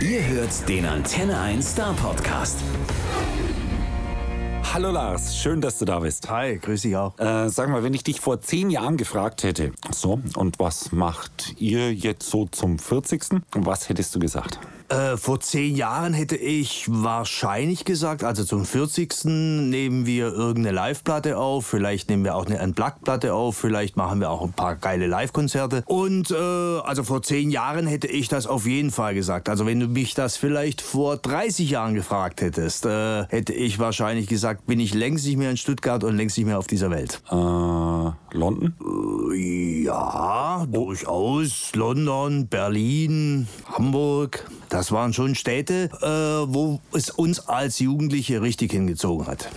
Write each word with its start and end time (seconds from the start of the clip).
Ihr 0.00 0.26
hört 0.26 0.68
den 0.68 0.84
Antenne 0.86 1.38
1 1.38 1.70
Star 1.70 1.94
Podcast. 1.94 2.58
Hallo 4.72 4.90
Lars, 4.90 5.36
schön, 5.36 5.60
dass 5.60 5.78
du 5.78 5.84
da 5.84 6.00
bist. 6.00 6.28
Hi, 6.28 6.58
grüß 6.58 6.82
dich 6.82 6.96
auch. 6.96 7.16
Äh, 7.18 7.48
sag 7.48 7.68
mal, 7.68 7.84
wenn 7.84 7.94
ich 7.94 8.02
dich 8.02 8.20
vor 8.20 8.40
zehn 8.40 8.70
Jahren 8.70 8.96
gefragt 8.96 9.44
hätte, 9.44 9.70
so, 9.92 10.20
und 10.34 10.58
was 10.58 10.90
macht 10.90 11.54
ihr 11.58 11.94
jetzt 11.94 12.28
so 12.28 12.46
zum 12.46 12.80
40. 12.80 13.40
Was 13.52 13.88
hättest 13.88 14.14
du 14.16 14.18
gesagt? 14.18 14.58
Äh, 14.94 15.16
vor 15.16 15.40
zehn 15.40 15.74
Jahren 15.74 16.14
hätte 16.14 16.36
ich 16.36 16.86
wahrscheinlich 16.88 17.84
gesagt, 17.84 18.22
also 18.22 18.44
zum 18.44 18.64
40. 18.64 19.24
nehmen 19.24 20.06
wir 20.06 20.32
irgendeine 20.32 20.70
Live-Platte 20.70 21.36
auf, 21.36 21.66
vielleicht 21.66 22.10
nehmen 22.10 22.22
wir 22.22 22.36
auch 22.36 22.46
eine 22.46 22.62
Unplugged-Platte 22.62 23.34
auf, 23.34 23.56
vielleicht 23.56 23.96
machen 23.96 24.20
wir 24.20 24.30
auch 24.30 24.42
ein 24.42 24.52
paar 24.52 24.76
geile 24.76 25.08
Live-Konzerte. 25.08 25.82
Und 25.86 26.30
äh, 26.30 26.34
also 26.34 27.02
vor 27.02 27.22
zehn 27.22 27.50
Jahren 27.50 27.88
hätte 27.88 28.06
ich 28.06 28.28
das 28.28 28.46
auf 28.46 28.66
jeden 28.66 28.92
Fall 28.92 29.14
gesagt. 29.14 29.48
Also 29.48 29.66
wenn 29.66 29.80
du 29.80 29.88
mich 29.88 30.14
das 30.14 30.36
vielleicht 30.36 30.80
vor 30.80 31.16
30 31.16 31.70
Jahren 31.70 31.94
gefragt 31.94 32.40
hättest, 32.40 32.86
äh, 32.86 33.24
hätte 33.24 33.52
ich 33.52 33.80
wahrscheinlich 33.80 34.28
gesagt, 34.28 34.66
bin 34.66 34.78
ich 34.78 34.94
längst 34.94 35.26
nicht 35.26 35.38
mehr 35.38 35.50
in 35.50 35.56
Stuttgart 35.56 36.04
und 36.04 36.16
längst 36.16 36.38
nicht 36.38 36.46
mehr 36.46 36.58
auf 36.60 36.68
dieser 36.68 36.90
Welt. 36.90 37.20
Äh, 37.32 37.34
London? 37.34 38.74
Äh, 39.32 39.82
ja, 39.82 40.64
durchaus. 40.70 41.72
London, 41.74 42.46
Berlin, 42.46 43.48
Hamburg. 43.66 44.46
Das 44.74 44.90
waren 44.90 45.12
schon 45.12 45.36
Städte, 45.36 45.88
äh, 46.02 46.52
wo 46.52 46.80
es 46.92 47.08
uns 47.08 47.46
als 47.46 47.78
Jugendliche 47.78 48.42
richtig 48.42 48.72
hingezogen 48.72 49.28
hat. 49.28 49.48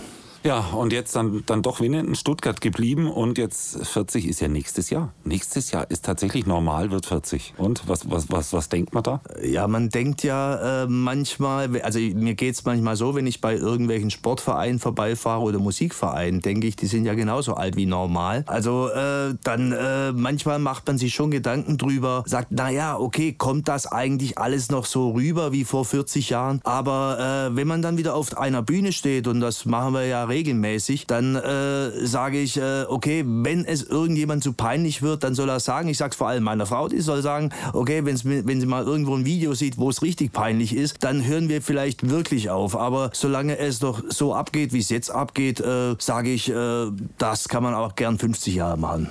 Ja, 0.44 0.60
und 0.72 0.92
jetzt 0.92 1.16
dann, 1.16 1.42
dann 1.46 1.62
doch 1.62 1.80
in 1.80 2.14
Stuttgart 2.14 2.60
geblieben 2.60 3.10
und 3.10 3.38
jetzt 3.38 3.86
40 3.86 4.26
ist 4.28 4.40
ja 4.40 4.48
nächstes 4.48 4.90
Jahr. 4.90 5.12
Nächstes 5.24 5.72
Jahr 5.72 5.90
ist 5.90 6.04
tatsächlich 6.04 6.46
normal, 6.46 6.90
wird 6.90 7.06
40. 7.06 7.54
Und 7.58 7.88
was, 7.88 8.08
was, 8.10 8.30
was, 8.30 8.52
was 8.52 8.68
denkt 8.68 8.94
man 8.94 9.02
da? 9.02 9.20
Ja, 9.42 9.66
man 9.66 9.88
denkt 9.88 10.22
ja 10.22 10.82
äh, 10.84 10.86
manchmal, 10.86 11.80
also 11.82 11.98
mir 11.98 12.34
geht 12.34 12.54
es 12.54 12.64
manchmal 12.64 12.96
so, 12.96 13.14
wenn 13.14 13.26
ich 13.26 13.40
bei 13.40 13.56
irgendwelchen 13.56 14.10
Sportvereinen 14.10 14.78
vorbeifahre 14.78 15.42
oder 15.42 15.58
Musikvereinen, 15.58 16.40
denke 16.40 16.68
ich, 16.68 16.76
die 16.76 16.86
sind 16.86 17.04
ja 17.04 17.14
genauso 17.14 17.54
alt 17.54 17.76
wie 17.76 17.86
normal. 17.86 18.44
Also 18.46 18.88
äh, 18.88 19.34
dann 19.42 19.72
äh, 19.72 20.12
manchmal 20.12 20.58
macht 20.58 20.86
man 20.86 20.98
sich 20.98 21.14
schon 21.14 21.30
Gedanken 21.30 21.78
drüber, 21.78 22.22
sagt, 22.26 22.52
naja, 22.52 22.96
okay, 22.98 23.32
kommt 23.32 23.68
das 23.68 23.86
eigentlich 23.86 24.38
alles 24.38 24.70
noch 24.70 24.84
so 24.86 25.10
rüber 25.10 25.52
wie 25.52 25.64
vor 25.64 25.84
40 25.84 26.30
Jahren? 26.30 26.60
Aber 26.64 27.48
äh, 27.50 27.56
wenn 27.56 27.66
man 27.66 27.82
dann 27.82 27.96
wieder 27.98 28.14
auf 28.14 28.36
einer 28.36 28.62
Bühne 28.62 28.92
steht, 28.92 29.26
und 29.26 29.40
das 29.40 29.64
machen 29.64 29.94
wir 29.94 30.06
ja 30.06 30.27
regelmäßig, 30.28 31.06
dann 31.06 31.36
äh, 31.36 32.06
sage 32.06 32.38
ich, 32.40 32.56
äh, 32.56 32.84
okay, 32.88 33.24
wenn 33.26 33.64
es 33.64 33.82
irgendjemand 33.82 34.42
zu 34.42 34.52
peinlich 34.52 35.02
wird, 35.02 35.24
dann 35.24 35.34
soll 35.34 35.48
er 35.48 35.60
sagen, 35.60 35.88
ich 35.88 35.98
sage 35.98 36.10
es 36.12 36.16
vor 36.16 36.28
allem 36.28 36.44
meiner 36.44 36.66
Frau, 36.66 36.88
die 36.88 37.00
soll 37.00 37.22
sagen, 37.22 37.50
okay, 37.72 38.04
wenn's, 38.04 38.24
wenn 38.24 38.60
sie 38.60 38.66
mal 38.66 38.84
irgendwo 38.84 39.14
ein 39.14 39.24
Video 39.24 39.54
sieht, 39.54 39.78
wo 39.78 39.90
es 39.90 40.02
richtig 40.02 40.32
peinlich 40.32 40.74
ist, 40.74 41.04
dann 41.04 41.24
hören 41.24 41.48
wir 41.48 41.62
vielleicht 41.62 42.08
wirklich 42.08 42.50
auf. 42.50 42.76
Aber 42.76 43.10
solange 43.12 43.58
es 43.58 43.78
doch 43.78 44.02
so 44.08 44.34
abgeht, 44.34 44.72
wie 44.72 44.80
es 44.80 44.88
jetzt 44.88 45.10
abgeht, 45.10 45.60
äh, 45.60 45.94
sage 45.98 46.30
ich, 46.30 46.50
äh, 46.50 46.86
das 47.18 47.48
kann 47.48 47.62
man 47.62 47.74
auch 47.74 47.94
gern 47.94 48.18
50 48.18 48.54
Jahre 48.54 48.76
machen. 48.76 49.10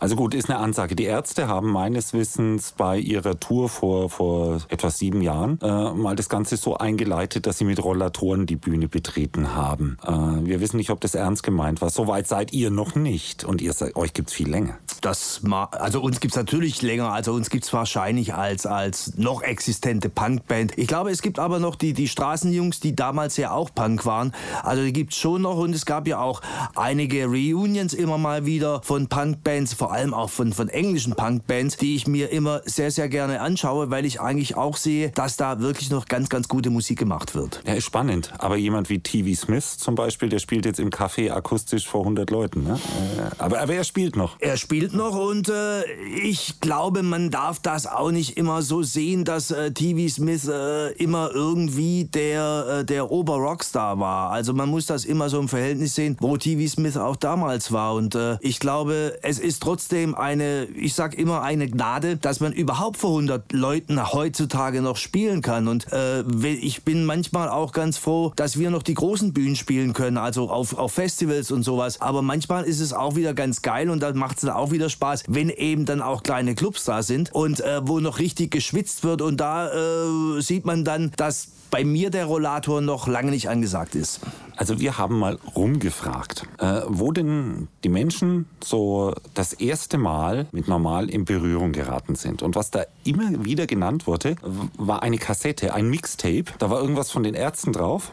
Also 0.00 0.16
gut, 0.16 0.34
ist 0.34 0.48
eine 0.48 0.58
Ansage. 0.58 0.96
Die 0.96 1.04
Ärzte 1.04 1.46
haben 1.46 1.70
meines 1.70 2.14
Wissens 2.14 2.72
bei 2.74 2.96
ihrer 2.98 3.38
Tour 3.38 3.68
vor, 3.68 4.08
vor 4.08 4.62
etwa 4.68 4.88
sieben 4.88 5.20
Jahren 5.20 5.60
äh, 5.60 5.92
mal 5.92 6.16
das 6.16 6.30
Ganze 6.30 6.56
so 6.56 6.78
eingeleitet, 6.78 7.46
dass 7.46 7.58
sie 7.58 7.66
mit 7.66 7.84
Rollatoren 7.84 8.46
die 8.46 8.56
Bühne 8.56 8.88
betreten 8.88 9.54
haben. 9.54 9.98
Äh, 10.02 10.46
wir 10.46 10.60
wissen 10.60 10.78
nicht, 10.78 10.88
ob 10.88 11.02
das 11.02 11.14
ernst 11.14 11.42
gemeint 11.42 11.82
war. 11.82 11.90
Soweit 11.90 12.26
seid 12.26 12.54
ihr 12.54 12.70
noch 12.70 12.94
nicht. 12.94 13.44
Und 13.44 13.60
ihr 13.60 13.74
seid, 13.74 13.94
euch 13.94 14.14
gibt's 14.14 14.32
viel 14.32 14.48
länger. 14.48 14.78
Das 15.02 15.42
also 15.72 16.00
uns 16.00 16.20
gibt's 16.20 16.36
natürlich 16.36 16.80
länger. 16.80 17.12
Also 17.12 17.34
uns 17.34 17.50
gibt's 17.50 17.70
wahrscheinlich 17.74 18.32
als, 18.32 18.64
als 18.64 19.18
noch 19.18 19.42
existente 19.42 20.08
Punkband. 20.08 20.78
Ich 20.78 20.88
glaube, 20.88 21.10
es 21.10 21.20
gibt 21.20 21.38
aber 21.38 21.58
noch 21.58 21.76
die, 21.76 21.92
die 21.92 22.08
Straßenjungs, 22.08 22.80
die 22.80 22.96
damals 22.96 23.36
ja 23.36 23.50
auch 23.50 23.68
Punk 23.74 24.06
waren. 24.06 24.32
Also 24.62 24.82
die 24.82 24.94
gibt's 24.94 25.16
schon 25.16 25.42
noch. 25.42 25.58
Und 25.58 25.74
es 25.74 25.84
gab 25.84 26.08
ja 26.08 26.20
auch 26.20 26.40
einige 26.74 27.26
Reunions 27.26 27.92
immer 27.92 28.16
mal 28.16 28.46
wieder 28.46 28.80
von 28.82 29.06
Punkbands, 29.06 29.74
vor 29.74 29.89
allem 29.92 30.14
auch 30.14 30.30
von, 30.30 30.52
von 30.52 30.68
englischen 30.68 31.14
Punkbands, 31.14 31.76
die 31.76 31.96
ich 31.96 32.06
mir 32.06 32.30
immer 32.30 32.62
sehr, 32.64 32.90
sehr 32.90 33.08
gerne 33.08 33.40
anschaue, 33.40 33.90
weil 33.90 34.04
ich 34.04 34.20
eigentlich 34.20 34.56
auch 34.56 34.76
sehe, 34.76 35.10
dass 35.10 35.36
da 35.36 35.60
wirklich 35.60 35.90
noch 35.90 36.06
ganz, 36.06 36.28
ganz 36.28 36.48
gute 36.48 36.70
Musik 36.70 36.98
gemacht 36.98 37.34
wird. 37.34 37.62
Ja, 37.66 37.74
ist 37.74 37.84
spannend. 37.84 38.32
Aber 38.38 38.56
jemand 38.56 38.88
wie 38.88 39.00
TV 39.00 39.38
Smith 39.38 39.78
zum 39.78 39.94
Beispiel, 39.94 40.28
der 40.28 40.38
spielt 40.38 40.64
jetzt 40.64 40.80
im 40.80 40.90
Café 40.90 41.32
akustisch 41.32 41.86
vor 41.86 42.02
100 42.02 42.30
Leuten. 42.30 42.64
Ne? 42.64 42.78
Äh, 43.18 43.22
aber, 43.38 43.60
aber 43.60 43.74
er 43.74 43.84
spielt 43.84 44.16
noch. 44.16 44.36
Er 44.40 44.56
spielt 44.56 44.92
noch 44.92 45.14
und 45.16 45.48
äh, 45.48 45.84
ich 46.22 46.60
glaube, 46.60 47.02
man 47.02 47.30
darf 47.30 47.58
das 47.60 47.86
auch 47.86 48.10
nicht 48.10 48.36
immer 48.36 48.62
so 48.62 48.82
sehen, 48.82 49.24
dass 49.24 49.50
äh, 49.50 49.72
TV 49.72 50.12
Smith 50.12 50.48
äh, 50.48 50.92
immer 50.92 51.30
irgendwie 51.32 52.04
der, 52.04 52.80
äh, 52.80 52.84
der 52.84 53.10
Ober-Rockstar 53.10 53.98
war. 53.98 54.30
Also 54.30 54.52
man 54.52 54.68
muss 54.68 54.86
das 54.86 55.04
immer 55.04 55.28
so 55.28 55.38
im 55.40 55.48
Verhältnis 55.48 55.94
sehen, 55.94 56.16
wo 56.20 56.36
TV 56.36 56.70
Smith 56.70 56.96
auch 56.96 57.16
damals 57.16 57.72
war. 57.72 57.94
Und 57.94 58.14
äh, 58.14 58.38
ich 58.40 58.60
glaube, 58.60 59.18
es 59.22 59.38
ist 59.38 59.62
trotzdem 59.62 59.79
trotzdem 59.80 60.14
eine, 60.14 60.64
ich 60.74 60.92
sag 60.92 61.14
immer 61.14 61.40
eine 61.40 61.66
Gnade, 61.66 62.18
dass 62.18 62.40
man 62.40 62.52
überhaupt 62.52 62.98
vor 62.98 63.10
100 63.10 63.50
Leuten 63.52 64.12
heutzutage 64.12 64.82
noch 64.82 64.98
spielen 64.98 65.40
kann. 65.40 65.68
Und 65.68 65.90
äh, 65.90 66.20
ich 66.20 66.84
bin 66.84 67.06
manchmal 67.06 67.48
auch 67.48 67.72
ganz 67.72 67.96
froh, 67.96 68.30
dass 68.36 68.58
wir 68.58 68.68
noch 68.70 68.82
die 68.82 68.92
großen 68.92 69.32
Bühnen 69.32 69.56
spielen 69.56 69.94
können, 69.94 70.18
also 70.18 70.50
auf, 70.50 70.76
auf 70.76 70.92
Festivals 70.92 71.50
und 71.50 71.62
sowas. 71.62 72.02
Aber 72.02 72.20
manchmal 72.20 72.64
ist 72.64 72.80
es 72.80 72.92
auch 72.92 73.16
wieder 73.16 73.32
ganz 73.32 73.62
geil 73.62 73.88
und 73.88 74.02
da 74.02 74.12
macht 74.12 74.36
es 74.36 74.42
dann 74.42 74.50
auch 74.50 74.70
wieder 74.70 74.90
Spaß, 74.90 75.24
wenn 75.28 75.48
eben 75.48 75.86
dann 75.86 76.02
auch 76.02 76.22
kleine 76.22 76.54
Clubs 76.54 76.84
da 76.84 77.02
sind 77.02 77.32
und 77.32 77.60
äh, 77.60 77.80
wo 77.82 78.00
noch 78.00 78.18
richtig 78.18 78.50
geschwitzt 78.50 79.02
wird. 79.02 79.22
Und 79.22 79.38
da 79.38 79.70
äh, 79.72 80.42
sieht 80.42 80.66
man 80.66 80.84
dann, 80.84 81.10
dass 81.16 81.48
bei 81.70 81.84
mir 81.84 82.10
der 82.10 82.26
Rollator 82.26 82.82
noch 82.82 83.06
lange 83.06 83.30
nicht 83.30 83.48
angesagt 83.48 83.94
ist. 83.94 84.20
Also 84.60 84.78
wir 84.78 84.98
haben 84.98 85.18
mal 85.18 85.38
rumgefragt, 85.56 86.42
äh, 86.58 86.82
wo 86.86 87.12
denn 87.12 87.68
die 87.82 87.88
Menschen 87.88 88.44
so 88.62 89.14
das 89.32 89.54
erste 89.54 89.96
Mal 89.96 90.48
mit 90.52 90.68
normal 90.68 91.08
in 91.08 91.24
Berührung 91.24 91.72
geraten 91.72 92.14
sind. 92.14 92.42
Und 92.42 92.56
was 92.56 92.70
da 92.70 92.84
immer 93.02 93.42
wieder 93.46 93.66
genannt 93.66 94.06
wurde, 94.06 94.36
war 94.76 95.02
eine 95.02 95.16
Kassette, 95.16 95.72
ein 95.72 95.88
Mixtape. 95.88 96.44
Da 96.58 96.68
war 96.68 96.78
irgendwas 96.78 97.10
von 97.10 97.22
den 97.22 97.32
Ärzten 97.32 97.72
drauf 97.72 98.12